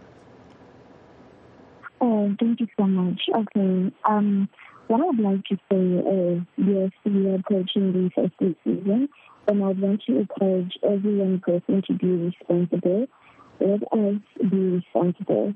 Oh, 2.05 2.35
thank 2.41 2.59
you 2.59 2.67
so 2.77 2.85
much. 2.85 3.21
Okay. 3.33 3.93
Um, 4.05 4.49
what 4.89 5.01
I 5.01 5.05
would 5.05 5.21
like 5.21 5.45
to 5.45 5.57
say 5.71 5.85
is, 6.11 6.43
yes, 6.57 6.91
we 7.05 7.29
are 7.29 7.37
approaching 7.37 7.93
the 7.93 8.11
festive 8.11 8.57
season, 8.65 9.09
and 9.47 9.63
I 9.63 9.69
would 9.69 9.81
want 9.81 10.03
to 10.09 10.19
encourage 10.19 10.77
every 10.83 11.19
young 11.19 11.39
person 11.39 11.81
to 11.87 11.93
be 11.95 12.09
responsible. 12.09 13.07
Let 13.61 13.83
us 13.93 14.51
be 14.51 14.83
responsible. 14.83 15.55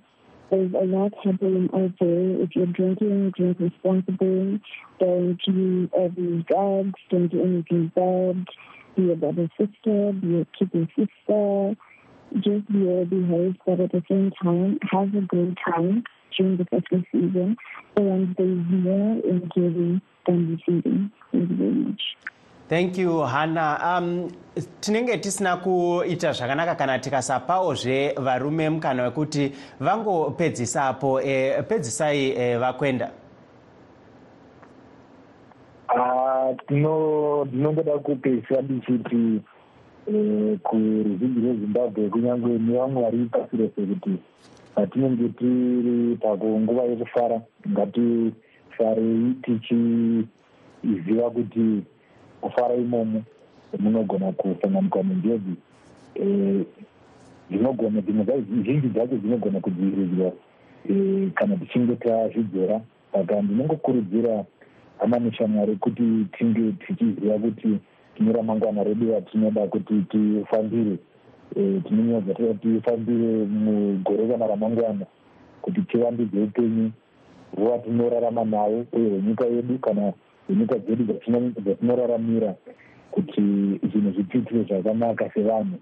There's 0.51 0.73
a 0.73 0.85
lot 0.87 1.13
happening 1.25 1.69
out 1.75 1.95
there. 1.99 2.41
If 2.43 2.51
you're 2.55 2.67
drinking, 2.67 3.33
drink 3.37 3.59
responsibly. 3.59 4.61
Don't 5.01 5.41
do 5.45 5.91
every 5.99 6.47
drugs. 6.49 7.01
Don't 7.11 7.27
do 7.27 7.43
anything 7.43 7.91
bad. 7.97 8.47
Be 8.97 9.13
a 9.13 9.17
better 9.17 9.49
sister. 9.59 10.13
Be 10.13 10.41
a 10.41 10.47
keeping 10.59 10.89
sister 10.97 11.77
just 12.35 12.71
be 12.71 12.83
well 12.83 13.05
behaved, 13.05 13.59
but 13.67 13.81
at 13.81 13.93
the 13.93 14.03
same 14.09 14.33
time, 14.43 14.79
have 14.91 15.15
a 15.15 15.21
great 15.23 15.57
time 15.65 16.05
during 16.37 16.57
the 16.57 16.65
festive 16.67 17.05
season. 17.13 17.57
And 17.97 18.35
there's 18.37 18.65
more 18.69 19.19
in 19.25 19.51
giving 19.55 20.01
than 20.27 20.57
receiving. 20.57 21.11
Thank 21.33 21.51
you 21.51 21.57
very 21.57 21.71
much. 21.73 22.03
thank 22.69 22.99
you 22.99 23.21
hannah 23.21 23.79
um, 23.85 24.31
tinenge 24.81 25.19
tisina 25.19 25.57
kuita 25.57 26.33
zvakanaka 26.33 26.75
kana 26.75 26.99
tikasapawozve 26.99 28.15
varume 28.17 28.71
mukana 28.71 29.03
wekuti 29.03 29.53
vangopedzisapo 29.81 31.21
eh, 31.21 31.65
pedzisai 31.69 32.31
eh, 32.31 32.59
vakwenda 32.59 33.11
Tino- 36.55 37.45
ndinongoda 37.45 37.99
kupedzisa 37.99 38.63
ndichiti 38.63 39.41
eh, 40.07 40.59
kuruzhinji 40.63 41.41
rwezimbabwe 41.41 42.09
kunyange 42.09 42.47
nevamwe 42.59 43.03
vari 43.03 43.25
pasi 43.25 43.57
rese 43.57 43.81
kuti 43.87 44.11
patinenge 44.75 45.29
tiri 45.29 46.17
pakunguva 46.17 46.83
yekufara 46.83 47.41
ngatifarei 47.69 49.35
tichiziva 49.43 51.31
kuti 51.31 51.83
kufara 52.41 52.75
imomo 52.75 53.23
munogona 53.79 54.33
kusanganikwa 54.33 55.03
nenjodzi. 55.03 55.55
Eh, 56.15 56.65
dzinogona 57.51 58.01
dzimwe 58.01 58.25
zhinji 58.65 58.89
dzacho 58.89 59.17
dzinogona 59.17 59.61
kudzivirirwa 59.61 60.33
eh, 60.91 61.31
kana 61.35 61.57
tichinge 61.57 61.97
tazvidzora. 61.97 62.81
Saka 63.13 63.43
ndinongokurudzira 63.43 64.45
hama 64.99 65.19
neshamwari 65.19 65.77
kuti 65.77 66.27
tinge 66.39 66.73
tichiziva 66.73 67.39
kuti 67.39 67.79
tine 68.15 68.33
ramangwana 68.33 68.85
redu 68.85 69.13
ratinoda 69.13 69.67
kuti 69.67 69.95
tifambire. 70.11 70.99
Eh, 71.57 71.83
tinonyaza 71.89 72.35
toda 72.35 72.55
tifambire 72.55 73.45
mugore 73.47 74.29
kana 74.29 74.47
ramangwana 74.47 75.07
kuti 75.63 75.83
tivandudze 75.83 76.43
upenyu 76.43 76.91
hwatinorarama 77.57 78.45
nawo 78.45 78.85
uye 78.93 79.09
hwenyika 79.11 79.45
yedu 79.47 79.79
kana 79.79 80.13
hwenyika 80.47 80.79
dzedu 80.79 81.05
dzatino- 81.05 81.61
dzatinoraramira 81.61 82.55
kuti 83.11 83.41
zvinhu 83.91 84.11
zvitiitire 84.15 84.63
zvakanaka 84.65 85.31
sevanhu. 85.35 85.79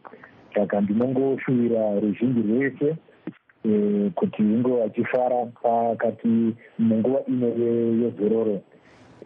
Saka 0.55 0.81
ndinongoshuvira 0.81 2.01
ruzhinji 2.01 2.43
rwese 2.43 2.97
eh, 3.65 4.11
kuti 4.15 4.43
inge 4.43 4.71
vachifara 4.71 5.47
pakati 5.47 6.55
munguva 6.79 7.21
ino 7.29 7.47
ye- 7.47 8.03
yezororo 8.03 8.61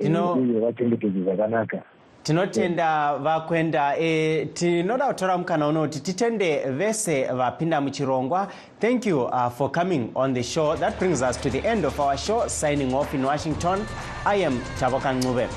vachengetedze 0.01 1.23
zvakanaka. 1.25 1.83
Tinotenda 2.23 3.17
vakwenda 3.19 3.97
e, 3.99 4.47
tinoda 4.47 5.07
kutora 5.07 5.39
mukana 5.39 5.69
uno 5.69 5.81
kuti 5.83 6.01
titende 6.01 6.65
vese 6.71 7.25
vapinda 7.25 7.81
muchirongwa. 7.81 8.49
Thank 8.81 9.07
you 9.07 9.23
uh, 9.23 9.49
for 9.51 9.71
coming 9.73 10.11
on 10.15 10.35
the 10.35 10.43
show. 10.43 10.77
That 10.77 10.99
brings 10.99 11.23
us 11.23 11.37
to 11.41 11.51
the 11.51 11.65
end 11.67 11.85
of 11.85 11.99
our 12.01 12.17
show 12.19 12.47
signing 12.49 12.95
off 12.95 13.15
in 13.15 13.25
washington. 13.25 13.87
I 14.27 14.45
am 14.45 14.61
tavoka 14.81 15.13
ncube 15.13 15.49